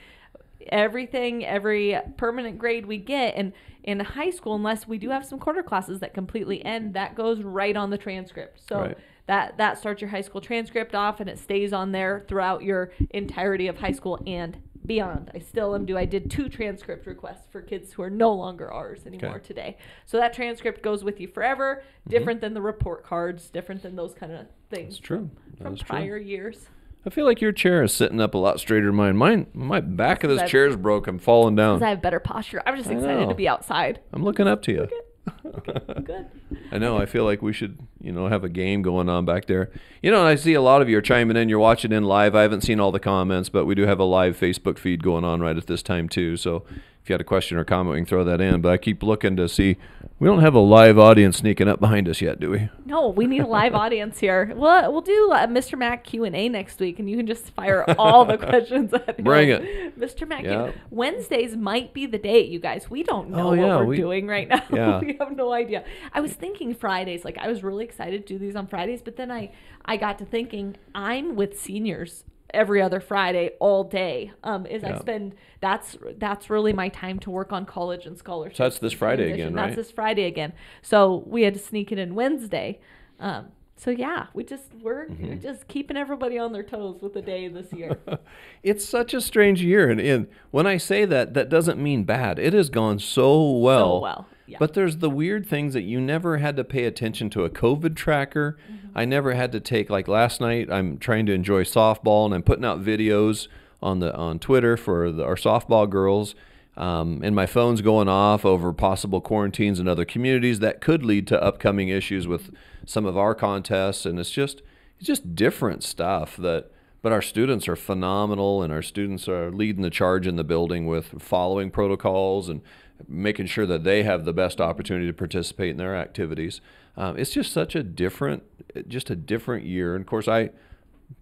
everything, 0.69 1.45
every 1.45 1.99
permanent 2.17 2.59
grade 2.59 2.87
we 2.87 2.99
get, 2.99 3.35
and 3.37 3.53
in 3.83 4.01
high 4.01 4.31
school, 4.31 4.55
unless 4.55 4.89
we 4.89 4.99
do 4.99 5.11
have 5.11 5.25
some 5.25 5.39
quarter 5.39 5.62
classes 5.62 6.01
that 6.01 6.12
completely 6.15 6.65
end, 6.65 6.95
that 6.95 7.15
goes 7.15 7.41
right 7.43 7.77
on 7.77 7.91
the 7.91 7.99
transcript. 7.99 8.61
So 8.69 8.81
Right. 8.81 8.99
that 9.27 9.59
that 9.59 9.79
starts 9.79 10.01
your 10.01 10.11
high 10.11 10.23
school 10.23 10.41
transcript 10.41 10.95
off, 10.95 11.21
and 11.21 11.29
it 11.29 11.39
stays 11.39 11.73
on 11.73 11.93
there 11.93 12.25
throughout 12.27 12.62
your 12.62 12.91
entirety 13.11 13.69
of 13.69 13.79
high 13.79 13.93
school 13.93 14.21
and 14.27 14.57
beyond. 14.87 15.31
I 15.35 15.38
still 15.38 15.75
am 15.75 15.83
mm. 15.83 15.87
do. 15.87 15.99
I 15.99 16.05
did 16.05 16.31
two 16.31 16.49
transcript 16.49 17.07
requests 17.07 17.46
for 17.51 17.61
kids 17.61 17.92
who 17.92 18.03
are 18.03 18.11
no 18.11 18.33
longer 18.33 18.70
ours 18.70 19.07
anymore 19.07 19.37
Okay. 19.37 19.46
today. 19.46 19.77
So 20.05 20.18
that 20.18 20.33
transcript 20.33 20.83
goes 20.83 21.05
with 21.05 21.20
you 21.20 21.29
forever. 21.29 21.83
Mm-hmm. 21.83 22.11
Different 22.11 22.40
than 22.40 22.55
the 22.55 22.62
report 22.62 23.05
cards. 23.05 23.51
Different 23.51 23.83
than 23.83 23.96
those 23.96 24.14
kind 24.14 24.33
of 24.33 24.46
things. 24.70 24.94
It's 24.94 24.99
true. 24.99 25.31
From 25.59 25.75
That's 25.75 25.83
true. 25.83 25.88
prior 25.88 26.16
years. 26.16 26.68
I 27.05 27.11
feel 27.11 27.25
like 27.25 27.40
your 27.40 27.53
chair 27.53 27.85
is 27.85 27.92
sitting 27.92 28.20
up 28.20 28.35
a 28.35 28.38
lot 28.38 28.59
straighter 28.59 28.87
than 28.87 28.96
mine. 28.96 29.16
Mine, 29.16 29.46
my 29.55 29.81
back 29.81 30.25
of 30.25 30.31
this 30.31 30.51
chair 30.51 30.66
is 30.66 30.75
broke. 30.75 31.07
I'm 31.07 31.20
falling 31.20 31.55
Because 31.55 31.81
I 31.81 31.90
have 31.90 32.03
better 32.03 32.18
posture. 32.18 32.61
I'm 32.66 32.77
just 32.77 32.90
excited 32.90 33.29
to 33.29 33.35
be 33.35 33.46
outside. 33.46 34.01
I'm 34.12 34.25
looking 34.25 34.49
up 34.49 34.62
to 34.62 34.72
you. 34.72 34.88
Good. 36.05 36.27
I 36.71 36.79
know. 36.79 36.99
I 36.99 37.07
feel 37.07 37.25
like 37.25 37.43
we 37.43 37.53
should, 37.53 37.79
you 38.01 38.12
know, 38.12 38.29
have 38.29 38.45
a 38.45 38.49
game 38.49 38.83
going 38.83 39.09
on 39.09 39.25
back 39.25 39.47
there. 39.47 39.71
You 40.03 40.11
know, 40.11 40.21
and 40.21 40.29
I 40.29 40.35
see 40.35 40.55
a 40.55 40.61
lot 40.61 40.83
of 40.83 40.89
you 40.89 40.99
are 40.99 41.03
chiming 41.03 41.37
in. 41.37 41.49
You're 41.49 41.59
watching 41.59 41.93
in 41.93 42.05
live. 42.05 42.35
I 42.35 42.43
haven't 42.43 42.62
seen 42.62 42.81
all 42.81 42.93
the 42.93 43.01
comments, 43.01 43.49
but 43.49 43.65
we 43.65 43.75
do 43.75 43.87
have 43.87 43.99
a 43.99 44.05
live 44.05 44.39
Facebook 44.39 44.79
feed 44.79 45.03
going 45.03 45.25
on 45.25 45.41
right 45.41 45.57
at 45.57 45.67
this 45.67 45.83
time 45.83 46.09
too. 46.09 46.37
So 46.37 46.65
if 47.07 47.11
you 47.11 47.14
had 47.14 47.21
a 47.21 47.25
question 47.25 47.57
or 47.57 47.62
comment, 47.62 47.95
we 47.95 48.01
can 48.01 48.07
throw 48.07 48.25
that 48.25 48.40
in. 48.40 48.61
But 48.61 48.73
I 48.73 48.79
keep 48.79 49.01
looking 49.01 49.37
to 49.37 49.49
see. 49.49 49.77
We 50.19 50.27
don't 50.27 50.40
have 50.40 50.55
a 50.55 50.59
live 50.59 50.99
audience 50.99 51.37
sneaking 51.37 51.69
up 51.69 51.79
behind 51.79 52.09
us 52.09 52.21
yet, 52.21 52.40
do 52.40 52.51
we? 52.51 52.69
No, 52.85 53.11
we 53.11 53.29
need 53.29 53.42
a 53.42 53.47
live 53.47 53.77
audience 53.77 54.19
here. 54.19 54.53
We'll, 54.57 54.90
we'll 54.90 55.03
do 55.03 55.31
uh, 55.33 55.45
a 55.45 55.47
Mr. 55.47 55.79
Mack 55.79 56.03
Q&A 56.03 56.49
next 56.49 56.81
week, 56.81 56.99
and 56.99 57.09
you 57.09 57.16
can 57.16 57.29
just 57.29 57.51
fire 57.51 57.85
all 57.97 58.25
the 58.25 58.37
questions 58.51 58.92
at 58.92 59.21
him. 59.21 59.25
Bring 59.25 59.51
it. 59.51 59.97
Mr. 60.01 60.27
Mack, 60.27 60.42
Yeah. 60.42 60.73
Wednesdays 60.90 61.55
might 61.55 61.95
be 61.95 62.07
the 62.07 62.19
day, 62.19 62.42
you 62.45 62.59
guys. 62.59 62.90
We 62.90 63.05
don't 63.05 63.31
know 63.31 63.51
Oh, 63.55 63.57
what 63.57 63.59
we're 63.59 63.85
we- 63.85 63.97
doing 63.99 64.27
right 64.27 64.49
now. 64.49 64.64
yeah. 64.73 64.99
we 64.99 65.16
have 65.21 65.37
no 65.37 65.53
idea. 65.53 65.85
I 66.12 66.21
was 66.21 66.33
thinking 66.33 66.75
Fridays. 66.75 67.25
Like, 67.25 67.38
I 67.38 67.47
was 67.47 67.62
really 67.62 67.85
excited 67.85 68.27
to 68.27 68.35
do 68.35 68.38
these 68.40 68.57
on 68.57 68.66
Fridays, 68.66 69.01
but 69.01 69.16
then 69.16 69.31
I, 69.31 69.53
I 69.85 69.97
got 69.97 70.19
to 70.19 70.25
thinking, 70.25 70.75
I'm 70.92 71.37
with 71.37 71.57
seniors 71.61 72.25
every 72.55 72.81
other 72.81 73.01
Friday 73.01 73.51
all 73.61 73.85
day. 73.85 74.33
Um, 74.45 74.67
is 74.67 74.85
I 74.85 74.99
spend 74.99 75.35
that's 75.61 75.97
that's 76.19 76.49
really 76.51 76.73
my 76.73 76.89
time 76.89 77.19
to 77.21 77.31
work 77.31 77.53
on 77.53 77.67
college 77.67 78.07
and 78.07 78.17
scholarships. 78.17 78.59
So 78.59 78.63
that's 78.65 78.79
this 78.79 78.93
Friday 78.93 79.33
again, 79.33 79.55
That's 79.55 79.77
this 79.77 79.91
Friday 79.91 80.25
again. 80.25 80.53
So 80.83 81.25
we 81.27 81.43
had 81.43 81.55
to 81.55 81.61
sneak 81.61 81.93
it 81.93 81.99
in 81.99 82.15
Wednesday. 82.15 82.79
Um, 83.19 83.47
so 83.79 83.91
yeah, 83.91 84.27
we 84.33 84.43
just 84.45 84.73
we're 84.83 85.07
Mm-hmm. 85.07 85.29
we're 85.29 85.35
just 85.37 85.69
keeping 85.69 85.97
everybody 85.97 86.39
on 86.39 86.53
their 86.53 86.63
toes 86.63 87.03
with 87.03 87.13
the 87.15 87.23
day 87.23 87.49
this 87.49 87.73
year. 87.73 87.99
It's 88.63 88.85
such 88.85 89.15
a 89.15 89.21
strange 89.21 89.63
year, 89.63 89.89
and, 89.89 90.01
and 90.01 90.27
when 90.51 90.67
I 90.67 90.77
say 90.77 91.05
that, 91.05 91.35
that 91.35 91.49
doesn't 91.49 91.81
mean 91.81 92.03
bad. 92.05 92.39
It 92.39 92.53
has 92.53 92.69
gone 92.71 92.99
so 92.99 93.51
well. 93.53 93.99
so 93.99 94.03
well. 94.03 94.27
Yeah. 94.47 94.59
But 94.61 94.75
there's 94.75 94.99
the 94.99 95.11
weird 95.11 95.47
things 95.47 95.75
that 95.75 95.83
you 95.83 96.01
never 96.01 96.39
had 96.39 96.57
to 96.57 96.65
pay 96.65 96.85
attention 96.85 97.31
to 97.31 97.45
a 97.45 97.51
COVID 97.51 97.97
tracker. 97.97 98.57
I 98.95 99.05
never 99.05 99.35
had 99.35 99.53
to 99.53 99.61
take 99.61 99.91
like 99.91 100.09
last 100.09 100.41
night. 100.41 100.71
I'm 100.71 100.99
trying 100.99 101.27
to 101.27 101.33
enjoy 101.33 101.65
softball 101.65 102.25
and 102.25 102.35
I'm 102.35 102.43
putting 102.43 102.65
out 102.65 102.83
videos 102.83 103.49
on 103.83 103.99
the 103.99 104.15
on 104.15 104.39
Twitter 104.39 104.77
for 104.77 105.11
the, 105.11 105.25
our 105.25 105.35
softball 105.35 105.89
girls. 105.89 106.35
Um, 106.77 107.21
and 107.25 107.35
my 107.35 107.47
phone's 107.47 107.81
going 107.81 108.09
off 108.09 108.45
over 108.45 108.73
possible 108.73 109.21
quarantines 109.21 109.81
in 109.81 109.89
other 109.89 110.05
communities 110.05 110.61
that 110.61 110.81
could 110.81 111.05
lead 111.05 111.27
to 111.29 111.43
upcoming 111.43 111.89
issues 111.89 112.27
with 112.27 112.51
some 112.85 113.07
of 113.07 113.17
our 113.17 113.35
contests. 113.35 114.07
And 114.07 114.19
it's 114.19 114.31
just 114.31 114.63
it's 114.99 115.07
just 115.07 115.35
different 115.35 115.83
stuff 115.83 116.37
that. 116.37 116.71
But 117.03 117.13
our 117.13 117.23
students 117.23 117.69
are 117.69 117.77
phenomenal, 117.77 118.65
and 118.65 118.73
our 118.73 118.83
students 118.83 119.29
are 119.29 119.53
leading 119.53 119.83
the 119.83 119.91
charge 119.91 120.27
in 120.27 120.35
the 120.35 120.43
building 120.43 120.87
with 120.87 121.23
following 121.23 121.71
protocols 121.71 122.49
and 122.49 122.63
making 123.09 123.47
sure 123.47 123.67
that 123.67 123.85
they 123.85 124.03
have 124.03 124.25
the 124.25 124.33
best 124.33 124.61
opportunity 124.61 125.07
to 125.07 125.13
participate 125.13 125.71
in 125.71 125.77
their 125.77 125.97
activities. 125.97 126.61
Um, 126.97 127.19
it's 127.19 127.31
just 127.31 127.53
such 127.53 127.75
a 127.75 127.83
different, 127.83 128.43
just 128.89 129.11
a 129.11 129.17
different 129.17 129.65
year. 129.67 129.95
And 129.95 130.03
of 130.03 130.07
course, 130.09 130.29
I 130.29 130.51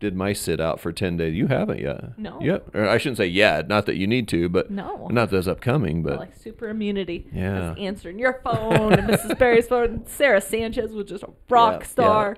did 0.01 0.15
my 0.17 0.33
sit 0.33 0.61
out 0.61 0.81
for 0.81 0.93
ten 0.93 1.17
days. 1.17 1.35
You 1.35 1.49
haven't 1.49 1.81
yet. 1.81 2.19
No. 2.19 2.41
Yep. 2.41 2.75
Or 2.75 2.89
I 2.89 2.97
shouldn't 2.99 3.19
say 3.19 3.27
yet. 3.27 3.69
Not 3.69 3.87
that 3.87 3.97
you 3.97 4.07
need 4.07 4.29
to, 4.29 4.49
but 4.49 4.71
No. 4.71 5.09
Not 5.09 5.31
that's 5.31 5.47
upcoming, 5.47 6.03
but 6.03 6.19
like 6.19 6.35
super 6.37 6.69
immunity. 6.69 7.27
Yeah. 7.33 7.75
Answering 7.77 8.19
your 8.19 8.41
phone 8.45 8.93
and 8.95 9.09
Mrs. 9.09 9.39
Barry's 9.39 9.67
phone. 9.67 10.07
Sarah 10.07 10.41
Sanchez 10.41 10.93
was 10.95 11.07
just 11.07 11.23
a 11.25 11.31
rock 11.51 11.81
Yeah, 11.83 11.87
star. 11.87 12.37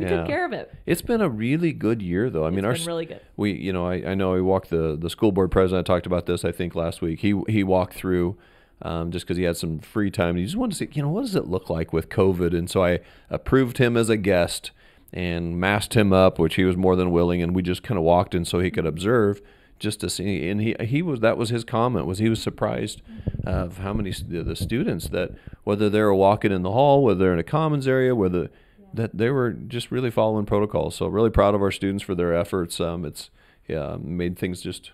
We 0.00 0.06
Yeah. 0.06 0.16
took 0.18 0.26
care 0.26 0.44
of 0.46 0.52
it. 0.52 0.72
it's 0.86 1.02
been 1.02 1.20
a 1.20 1.28
really 1.28 1.72
good 1.72 2.00
year, 2.02 2.30
though. 2.30 2.44
I 2.46 2.50
mean, 2.50 2.60
It's 2.60 2.66
our 2.66 2.72
been 2.74 2.86
really 2.86 3.06
good. 3.06 3.20
we 3.36 3.52
you 3.52 3.72
know 3.72 3.86
I, 3.86 3.94
I 4.10 4.14
know 4.14 4.32
we 4.32 4.42
walked 4.42 4.70
the 4.70 4.96
the 4.98 5.10
school 5.10 5.30
board 5.30 5.50
president 5.50 5.88
I 5.88 5.92
talked 5.94 6.06
about 6.06 6.26
this 6.26 6.44
I 6.44 6.52
think 6.52 6.74
last 6.74 7.00
week 7.02 7.20
he 7.20 7.40
he 7.48 7.62
walked 7.62 7.94
through 7.94 8.36
um, 8.82 9.10
just 9.10 9.26
because 9.26 9.36
he 9.36 9.42
had 9.44 9.58
some 9.58 9.78
free 9.78 10.10
time. 10.10 10.36
He 10.36 10.44
just 10.44 10.56
wanted 10.56 10.72
to 10.72 10.76
see, 10.78 10.88
you 10.94 11.02
know, 11.02 11.10
what 11.10 11.20
does 11.20 11.36
it 11.36 11.46
look 11.48 11.68
like 11.68 11.92
with 11.92 12.08
COVID? 12.08 12.56
And 12.56 12.70
so 12.70 12.82
I 12.82 13.00
approved 13.28 13.76
him 13.76 13.94
as 13.94 14.08
a 14.08 14.16
guest 14.16 14.70
and 15.12 15.60
masked 15.60 15.92
him 15.94 16.14
up, 16.14 16.38
which 16.38 16.54
he 16.54 16.64
was 16.64 16.78
more 16.78 16.96
than 16.96 17.10
willing. 17.10 17.42
And 17.42 17.54
we 17.54 17.60
just 17.62 17.82
kind 17.82 17.98
of 17.98 18.04
walked 18.04 18.34
in 18.34 18.46
so 18.46 18.58
he 18.58 18.70
could 18.70 18.86
observe 18.86 19.42
just 19.78 20.00
to 20.00 20.08
see. 20.08 20.48
And 20.48 20.62
he 20.62 20.74
he 20.80 21.02
was 21.02 21.20
that 21.20 21.36
was 21.36 21.50
his 21.50 21.62
comment 21.62 22.06
was 22.06 22.18
he 22.20 22.30
was 22.30 22.40
surprised 22.40 23.02
of 23.44 23.78
how 23.78 23.92
many 23.92 24.12
st- 24.12 24.46
the 24.46 24.56
students 24.56 25.08
that 25.08 25.32
whether 25.64 25.90
they 25.90 26.00
were 26.00 26.14
walking 26.14 26.50
in 26.52 26.62
the 26.62 26.72
hall, 26.72 27.02
whether 27.04 27.18
they're 27.20 27.32
in 27.34 27.38
a 27.38 27.42
commons 27.42 27.86
area, 27.86 28.14
whether 28.14 28.48
that 28.94 29.16
they 29.16 29.30
were 29.30 29.50
just 29.52 29.90
really 29.90 30.10
following 30.10 30.46
protocols. 30.46 30.94
So 30.96 31.06
really 31.06 31.30
proud 31.30 31.54
of 31.54 31.62
our 31.62 31.70
students 31.70 32.02
for 32.02 32.14
their 32.14 32.34
efforts. 32.34 32.80
Um, 32.80 33.04
it's 33.04 33.30
yeah 33.68 33.96
made 34.00 34.38
things 34.38 34.60
just 34.60 34.92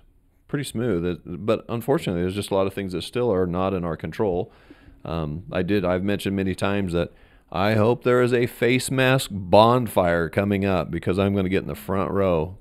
pretty 0.48 0.64
smooth. 0.64 1.04
It, 1.04 1.46
but 1.46 1.64
unfortunately, 1.68 2.22
there's 2.22 2.34
just 2.34 2.50
a 2.50 2.54
lot 2.54 2.66
of 2.66 2.74
things 2.74 2.92
that 2.92 3.02
still 3.02 3.32
are 3.32 3.46
not 3.46 3.74
in 3.74 3.84
our 3.84 3.96
control. 3.96 4.52
Um, 5.04 5.44
I 5.52 5.62
did. 5.62 5.84
I've 5.84 6.02
mentioned 6.02 6.36
many 6.36 6.54
times 6.54 6.92
that 6.92 7.12
I 7.50 7.74
hope 7.74 8.02
there 8.02 8.22
is 8.22 8.32
a 8.32 8.46
face 8.46 8.90
mask 8.90 9.30
bonfire 9.32 10.28
coming 10.28 10.64
up 10.64 10.90
because 10.90 11.18
I'm 11.18 11.32
going 11.32 11.44
to 11.44 11.50
get 11.50 11.62
in 11.62 11.68
the 11.68 11.76
front 11.76 12.10
row. 12.10 12.58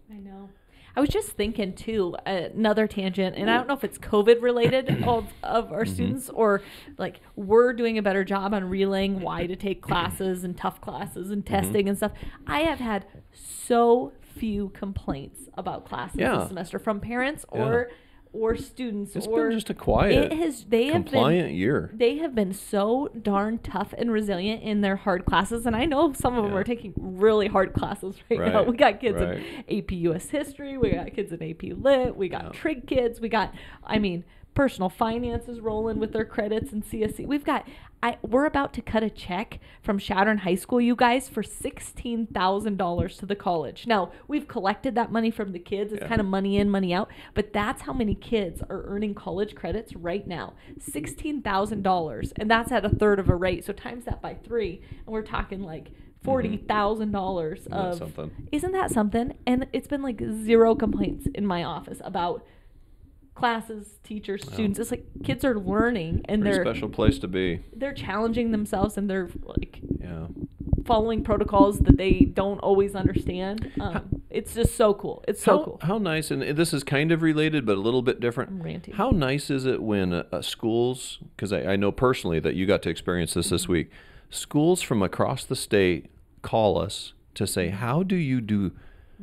I 0.95 1.01
was 1.01 1.09
just 1.09 1.31
thinking 1.31 1.73
too, 1.73 2.15
another 2.25 2.87
tangent, 2.87 3.35
and 3.35 3.49
I 3.49 3.57
don't 3.57 3.67
know 3.67 3.73
if 3.73 3.83
it's 3.83 3.97
COVID 3.97 4.41
related 4.41 5.03
of, 5.07 5.27
of 5.43 5.71
our 5.71 5.83
mm-hmm. 5.83 5.93
students 5.93 6.29
or 6.29 6.61
like 6.97 7.19
we're 7.35 7.73
doing 7.73 7.97
a 7.97 8.01
better 8.01 8.23
job 8.23 8.53
on 8.53 8.69
relaying 8.69 9.19
why 9.19 9.47
to 9.47 9.55
take 9.55 9.81
classes 9.81 10.43
and 10.43 10.57
tough 10.57 10.81
classes 10.81 11.31
and 11.31 11.45
mm-hmm. 11.45 11.53
testing 11.53 11.89
and 11.89 11.97
stuff. 11.97 12.13
I 12.47 12.61
have 12.61 12.79
had 12.79 13.05
so 13.33 14.13
few 14.35 14.69
complaints 14.69 15.49
about 15.55 15.85
classes 15.85 16.19
Yeah. 16.19 16.37
this 16.37 16.47
semester 16.49 16.79
from 16.79 16.99
parents 16.99 17.45
or 17.49 17.89
or 18.35 18.55
students 18.55 19.15
It's 19.15 19.25
or 19.27 19.47
been 19.47 19.57
just 19.57 19.69
a 19.69 19.73
quiet, 19.73 20.31
it 20.31 20.37
has 20.37 20.65
they 20.65 20.85
have 20.87 20.93
been 20.93 21.03
compliant 21.03 21.53
year. 21.53 21.89
they 21.93 22.17
have 22.17 22.35
been 22.35 22.53
so 22.53 23.09
darn 23.21 23.57
tough 23.59 23.93
and 23.97 24.11
resilient 24.11 24.61
in 24.61 24.81
their 24.81 24.97
hard 24.97 25.25
classes 25.25 25.65
and 25.65 25.75
i 25.75 25.85
know 25.85 26.11
some 26.13 26.37
of 26.37 26.43
them 26.43 26.53
are 26.55 26.63
taking 26.63 26.93
really 26.97 27.47
hard 27.47 27.73
classes 27.73 28.15
right, 28.29 28.39
now 28.39 28.63
we 28.63 28.75
got 28.75 28.99
kids 28.99 29.21
right. 29.21 29.41
in 29.67 29.79
ap 29.79 29.91
us 29.91 30.29
history 30.29 30.77
we 30.77 30.91
got 30.91 31.13
kids 31.13 31.31
in 31.31 31.41
ap 31.41 31.63
lit 31.81 32.15
we 32.15 32.27
got 32.29 32.43
Yeah. 32.45 32.49
trig 32.51 32.85
kids 32.87 33.19
we 33.21 33.29
got 33.29 33.53
i 33.83 33.97
mean 33.99 34.23
personal 34.53 34.89
finances 34.89 35.59
rolling 35.59 35.99
with 35.99 36.11
their 36.13 36.25
credits 36.25 36.71
and 36.71 36.83
csc 36.85 37.25
we've 37.27 37.43
got 37.45 37.67
I, 38.05 38.19
we're 38.21 38.45
about 38.45 38.71
to 38.75 38.83
cut 38.83 39.01
a 39.01 39.09
check 39.09 39.59
from 39.81 39.97
Chadron 39.97 40.37
High 40.37 40.53
School, 40.53 40.79
you 40.79 40.95
guys, 40.95 41.27
for 41.27 41.41
sixteen 41.41 42.27
thousand 42.27 42.77
dollars 42.77 43.17
to 43.17 43.25
the 43.25 43.35
college. 43.35 43.87
Now 43.87 44.11
we've 44.27 44.47
collected 44.47 44.93
that 44.93 45.11
money 45.11 45.31
from 45.31 45.53
the 45.53 45.59
kids. 45.59 45.91
It's 45.91 46.03
Yeah. 46.03 46.07
kind 46.09 46.21
of 46.21 46.27
money 46.27 46.57
in, 46.57 46.69
money 46.69 46.93
out, 46.93 47.09
but 47.33 47.51
that's 47.51 47.81
how 47.81 47.93
many 47.93 48.13
kids 48.13 48.61
are 48.69 48.83
earning 48.85 49.15
college 49.15 49.55
credits 49.55 49.95
right 49.95 50.27
now. 50.27 50.53
Sixteen 50.77 51.41
thousand 51.41 51.81
dollars, 51.81 52.31
and 52.35 52.49
that's 52.49 52.71
at 52.71 52.85
a 52.85 52.89
third 52.89 53.17
of 53.17 53.27
a 53.27 53.35
rate. 53.35 53.65
So 53.65 53.73
times 53.73 54.05
that 54.05 54.21
by 54.21 54.35
three, 54.35 54.81
and 54.91 55.07
we're 55.07 55.23
talking 55.23 55.63
like 55.63 55.85
mm-hmm. 55.85 56.25
forty 56.25 56.57
thousand 56.57 57.11
dollars 57.11 57.65
of. 57.71 57.97
something? 57.97 58.29
Isn't 58.51 58.73
that 58.73 58.91
something? 58.91 59.35
And 59.47 59.65
it's 59.73 59.87
been 59.87 60.03
like 60.03 60.21
zero 60.21 60.75
complaints 60.75 61.25
in 61.33 61.43
my 61.47 61.63
office 61.63 62.01
about 62.03 62.45
classes, 63.35 63.99
teachers, 64.03 64.41
students. 64.43 64.79
It's 64.79 64.91
like 64.91 65.05
kids 65.23 65.43
are 65.45 65.59
learning 65.59 66.21
and 66.25 66.41
Pretty 66.41 66.55
they're 66.57 66.65
special 66.65 66.89
place 66.89 67.19
to 67.19 67.27
be. 67.27 67.61
they're 67.75 67.93
challenging 67.93 68.51
themselves 68.51 68.97
and 68.97 69.09
they're 69.09 69.29
like 69.43 69.79
Yeah. 70.01 70.27
following 70.85 71.21
protocols 71.23 71.79
that 71.79 71.97
they 71.97 72.21
don't 72.21 72.59
always 72.59 72.95
understand. 72.95 73.71
Um, 73.79 74.21
it's 74.29 74.53
just 74.55 74.75
so 74.75 74.93
cool. 74.93 75.23
It's 75.27 75.43
so 75.43 75.57
how, 75.57 75.63
cool. 75.65 75.79
How 75.81 75.97
nice, 75.97 76.31
and 76.31 76.41
this 76.57 76.73
is 76.73 76.83
kind 76.83 77.11
of 77.11 77.21
related, 77.21 77.65
but 77.65 77.75
a 77.77 77.81
little 77.81 78.01
bit 78.01 78.19
different. 78.21 78.93
How 78.93 79.09
nice 79.11 79.49
is 79.49 79.65
it 79.65 79.81
when 79.83 80.13
uh, 80.13 80.23
uh, 80.31 80.41
schools, 80.41 81.19
because 81.35 81.51
I, 81.51 81.73
I 81.73 81.75
know 81.75 81.91
personally 81.91 82.39
that 82.39 82.55
you 82.55 82.65
got 82.65 82.81
to 82.83 82.89
experience 82.89 83.33
this 83.33 83.47
Mm-hmm. 83.47 83.55
this 83.55 83.67
week, 83.67 83.91
schools 84.29 84.81
from 84.81 85.01
across 85.03 85.43
the 85.43 85.55
state 85.55 86.09
call 86.41 86.77
us 86.77 87.13
to 87.33 87.45
say, 87.45 87.69
how 87.69 88.01
do 88.03 88.15
you 88.15 88.39
do, 88.39 88.71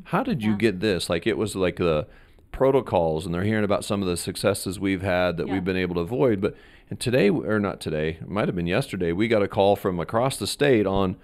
how 0.05 0.23
did 0.23 0.43
you 0.43 0.51
Mm-hmm. 0.51 0.59
Get 0.59 0.81
this? 0.81 1.09
Like 1.09 1.27
it 1.27 1.39
was 1.39 1.57
like 1.57 1.77
the 1.77 2.07
protocols, 2.53 3.27
and 3.27 3.35
they're 3.35 3.43
hearing 3.45 3.65
about 3.65 3.85
some 3.85 4.03
of 4.03 4.09
the 4.09 4.17
successes 4.17 4.79
we've 4.79 5.03
had 5.03 5.37
that 5.39 5.47
Yeah. 5.49 5.55
we've 5.55 5.65
been 5.65 5.77
able 5.77 5.95
to 5.97 6.01
avoid. 6.03 6.41
But 6.41 6.55
and 6.91 7.01
today, 7.01 7.31
or 7.31 7.59
not 7.59 7.81
today, 7.81 8.19
it 8.21 8.29
might 8.29 8.47
have 8.49 8.55
been 8.55 8.67
yesterday, 8.67 9.13
we 9.13 9.27
got 9.27 9.43
a 9.43 9.49
call 9.49 9.77
from 9.77 9.99
across 9.99 10.37
the 10.37 10.47
state 10.47 10.87
on 10.87 11.17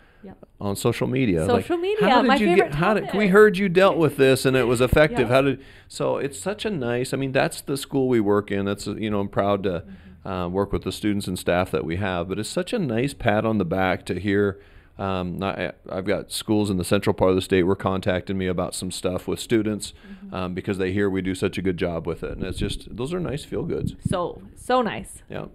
on 0.61 0.75
social 0.75 1.07
media. 1.07 1.47
Social 1.47 1.77
like, 1.77 1.83
media, 1.83 2.11
How 2.11 2.23
did 2.23 2.29
my 2.29 2.35
you 2.37 2.47
favorite 2.49 2.71
get? 2.71 2.75
How 2.75 2.93
did 2.95 3.15
we 3.15 3.29
heard 3.29 3.57
you 3.57 3.69
dealt 3.69 3.97
with 3.97 4.17
this 4.17 4.45
and 4.45 4.57
it 4.57 4.67
was 4.67 4.81
effective? 4.89 5.29
Yeah. 5.29 5.35
How 5.35 5.43
did? 5.43 5.61
So 5.87 6.17
it's 6.17 6.37
such 6.39 6.65
a 6.65 6.71
nice. 6.71 7.15
I 7.15 7.17
mean, 7.17 7.31
that's 7.31 7.61
the 7.61 7.77
school 7.77 8.09
we 8.09 8.19
work 8.19 8.51
in. 8.51 8.65
That's 8.65 8.87
you 8.89 9.11
know 9.11 9.21
I'm 9.21 9.29
proud 9.29 9.63
to 9.63 9.85
Mm-hmm. 10.25 10.29
uh, 10.29 10.49
work 10.49 10.73
with 10.73 10.83
the 10.83 10.91
students 10.91 11.29
and 11.29 11.39
staff 11.39 11.71
that 11.71 11.85
we 11.85 11.97
have. 11.97 12.29
But 12.29 12.41
it's 12.41 12.49
such 12.49 12.73
a 12.73 12.79
nice 12.79 13.15
pat 13.15 13.45
on 13.47 13.59
the 13.59 13.65
back 13.65 14.05
to 14.07 14.19
hear. 14.19 14.59
Um, 14.99 15.41
I, 15.43 15.73
I've 15.89 16.05
got 16.07 16.33
schools 16.33 16.71
in 16.71 16.77
the 16.77 16.85
central 16.85 17.15
part 17.15 17.31
of 17.31 17.37
the 17.37 17.43
state 17.43 17.63
were 17.63 17.77
contacting 17.77 18.37
me 18.37 18.47
about 18.49 18.75
some 18.75 18.91
stuff 18.91 19.29
with 19.29 19.39
students 19.39 19.93
Mm-hmm. 20.25 20.35
um, 20.35 20.55
because 20.55 20.77
they 20.79 20.93
hear 20.93 21.09
we 21.09 21.23
do 21.23 21.35
such 21.35 21.57
a 21.59 21.63
good 21.63 21.77
job 21.77 22.07
with 22.07 22.23
it, 22.25 22.33
and 22.33 22.43
it's 22.45 22.59
just 22.59 22.95
those 22.97 23.15
are 23.15 23.21
nice 23.21 23.45
feel 23.45 23.63
goods. 23.63 23.95
So 24.09 24.43
so 24.57 24.83
nice. 24.83 25.23
Yeah. 25.31 25.47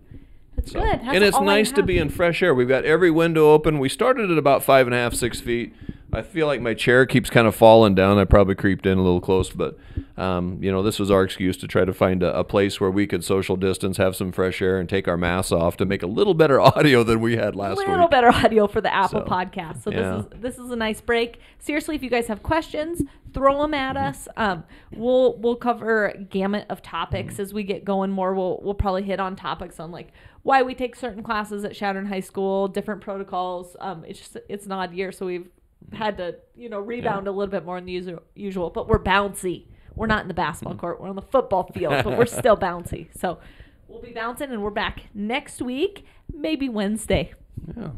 It's 0.57 0.71
So- 0.71 0.79
good. 0.79 0.99
That's 1.01 1.15
and 1.15 1.23
it's 1.23 1.39
nice 1.41 1.71
to 1.73 1.83
be 1.83 1.97
in 1.97 2.09
fresh 2.09 2.41
air. 2.41 2.53
We've 2.55 2.67
got 2.67 2.85
every 2.85 3.11
window 3.11 3.51
open. 3.51 3.79
We 3.79 3.89
started 3.89 4.31
at 4.31 4.37
about 4.37 4.63
five 4.63 4.87
and 4.87 4.93
a 4.95 4.97
half, 4.97 5.13
six 5.13 5.39
feet. 5.41 5.73
I 6.13 6.21
feel 6.21 6.47
like 6.47 6.61
my 6.61 6.73
chair 6.73 7.05
keeps 7.05 7.29
kind 7.29 7.47
of 7.47 7.55
falling 7.55 7.95
down. 7.95 8.17
I 8.17 8.25
probably 8.25 8.55
creeped 8.55 8.85
in 8.85 8.97
a 8.97 9.01
little 9.01 9.21
close, 9.21 9.49
but 9.49 9.77
um, 10.17 10.59
you 10.61 10.71
know, 10.71 10.83
this 10.83 10.99
was 10.99 11.09
our 11.09 11.23
excuse 11.23 11.57
to 11.57 11.67
try 11.67 11.85
to 11.85 11.93
find 11.93 12.21
a, 12.23 12.37
a 12.39 12.43
place 12.43 12.79
where 12.79 12.91
we 12.91 13.07
could 13.07 13.23
social 13.23 13.55
distance, 13.55 13.97
have 13.97 14.15
some 14.15 14.31
fresh 14.31 14.61
air, 14.61 14.77
and 14.79 14.87
take 14.87 15.07
our 15.07 15.17
masks 15.17 15.51
off 15.51 15.75
to 15.77 15.85
make 15.85 16.03
a 16.03 16.07
little 16.07 16.33
better 16.33 16.59
audio 16.61 17.03
than 17.03 17.19
we 17.19 17.35
had 17.35 17.55
last 17.55 17.77
week. 17.79 17.87
a 17.87 17.91
little 17.91 18.05
week. 18.05 18.11
better 18.11 18.29
audio 18.29 18.67
for 18.67 18.79
the 18.81 18.93
Apple 18.93 19.21
So, 19.21 19.25
podcast. 19.25 19.83
So 19.83 19.91
yeah. 19.91 19.97
this 20.01 20.25
is 20.25 20.41
this 20.41 20.57
is 20.65 20.71
a 20.71 20.75
nice 20.75 21.01
break. 21.01 21.39
Seriously, 21.59 21.95
if 21.95 22.03
you 22.03 22.09
guys 22.09 22.27
have 22.27 22.43
questions, 22.43 23.01
throw 23.33 23.61
them 23.61 23.73
at 23.73 23.97
us. 23.97 24.27
Um, 24.37 24.63
we'll 24.91 25.37
we'll 25.37 25.55
cover 25.55 26.09
a 26.09 26.17
gamut 26.17 26.65
of 26.69 26.81
topics 26.81 27.39
as 27.39 27.53
we 27.53 27.63
get 27.63 27.83
going 27.83 28.11
more. 28.11 28.33
We'll 28.35 28.59
we'll 28.61 28.73
probably 28.75 29.03
hit 29.03 29.19
on 29.19 29.35
topics 29.35 29.79
on 29.79 29.91
like 29.91 30.11
why 30.43 30.61
we 30.61 30.75
take 30.75 30.95
certain 30.95 31.23
classes 31.23 31.63
at 31.63 31.73
Chadron 31.73 32.05
High 32.05 32.19
School, 32.19 32.67
different 32.67 33.01
protocols. 33.01 33.75
Um, 33.79 34.03
it's 34.05 34.19
just 34.19 34.37
it's 34.47 34.65
an 34.65 34.71
odd 34.73 34.93
year, 34.93 35.11
so 35.11 35.25
we've 35.25 35.49
had 35.91 36.17
to 36.17 36.35
you 36.55 36.69
know 36.69 36.79
rebound 36.79 37.27
a 37.27 37.31
little 37.31 37.51
bit 37.51 37.65
more 37.65 37.79
than 37.79 37.87
usual. 37.87 38.21
Usual, 38.35 38.69
but 38.69 38.87
we're 38.87 39.03
bouncy. 39.03 39.65
We're 39.95 40.07
not 40.07 40.21
in 40.23 40.27
the 40.27 40.33
basketball 40.33 40.75
court. 40.75 40.99
We're 40.99 41.09
on 41.09 41.15
the 41.15 41.21
football 41.21 41.69
field, 41.73 42.03
but 42.03 42.17
we're 42.17 42.25
still 42.25 42.57
bouncy. 42.57 43.07
So 43.19 43.39
we'll 43.87 44.01
be 44.01 44.11
bouncing, 44.11 44.51
and 44.51 44.63
we're 44.63 44.71
back 44.71 45.03
next 45.13 45.61
week, 45.61 46.05
maybe 46.33 46.67
Wednesday. 46.67 47.33
Yeah, 47.77 47.89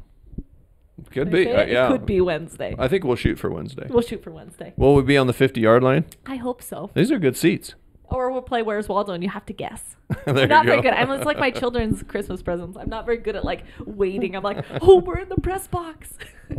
could 1.12 1.32
be. 1.32 1.50
Uh, 1.50 1.66
yeah, 1.66 1.88
It 1.88 1.92
could 1.92 2.06
be 2.06 2.20
Wednesday. 2.22 2.76
I 2.78 2.88
think 2.88 3.04
we'll 3.06 3.16
shoot 3.16 3.40
for 3.40 3.50
Wednesday. 3.50 3.88
We'll 3.90 4.02
shoot 4.02 4.24
for 4.24 4.32
Wednesday. 4.32 4.74
Will 4.76 4.96
we 4.96 5.04
be 5.04 5.18
on 5.18 5.28
the 5.28 5.34
fifty-yard 5.34 5.84
line? 5.84 6.06
I 6.26 6.36
hope 6.36 6.62
so. 6.62 6.92
These 6.94 7.12
are 7.12 7.20
good 7.20 7.38
seats. 7.38 7.76
Or 8.08 8.32
we'll 8.32 8.42
play 8.42 8.62
Where's 8.62 8.88
Waldo 8.88 9.14
and 9.14 9.24
you 9.24 9.30
have 9.30 9.46
to 9.48 9.54
guess. 9.54 9.96
I'm 10.28 10.48
not 10.48 10.66
very 10.66 10.78
go. 10.78 10.84
good. 10.84 10.94
I'm 10.94 11.10
it's 11.12 11.26
like 11.26 11.40
my 11.40 11.52
children's 11.62 12.04
Christmas 12.04 12.42
presents. 12.42 12.78
I'm 12.78 12.90
not 12.90 13.06
very 13.06 13.18
good 13.18 13.36
at 13.36 13.44
like 13.44 13.64
waiting. 13.86 14.36
I'm 14.36 14.44
like, 14.44 14.64
oh, 14.82 14.98
we're 15.00 15.20
in 15.20 15.30
the 15.30 15.36
press 15.42 15.68
box. 15.68 16.14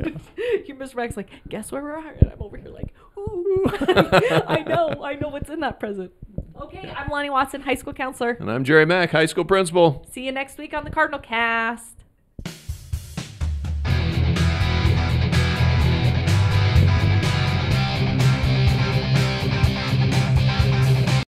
you 0.66 0.74
Miss 0.74 0.94
Rex 0.94 1.16
like, 1.16 1.30
guess 1.48 1.70
where 1.70 1.82
we're 1.82 1.98
at? 1.98 2.20
And 2.20 2.32
I'm 2.32 2.42
over 2.42 2.56
here 2.56 2.70
like, 2.70 2.92
ooh. 3.16 3.64
I 3.66 4.64
know, 4.66 5.02
I 5.04 5.14
know 5.14 5.28
what's 5.28 5.50
in 5.50 5.60
that 5.60 5.78
present. 5.78 6.10
Okay, 6.60 6.90
I'm 6.96 7.08
Lonnie 7.10 7.30
Watson, 7.30 7.60
high 7.60 7.74
school 7.74 7.92
counselor. 7.92 8.30
and 8.40 8.50
I'm 8.50 8.64
Jerry 8.64 8.86
Mack, 8.86 9.10
high 9.10 9.26
school 9.26 9.44
principal. 9.44 10.06
See 10.10 10.24
you 10.24 10.32
next 10.32 10.56
week 10.58 10.72
on 10.74 10.84
the 10.84 10.90
Cardinal 10.90 11.20
Cast. 11.20 11.95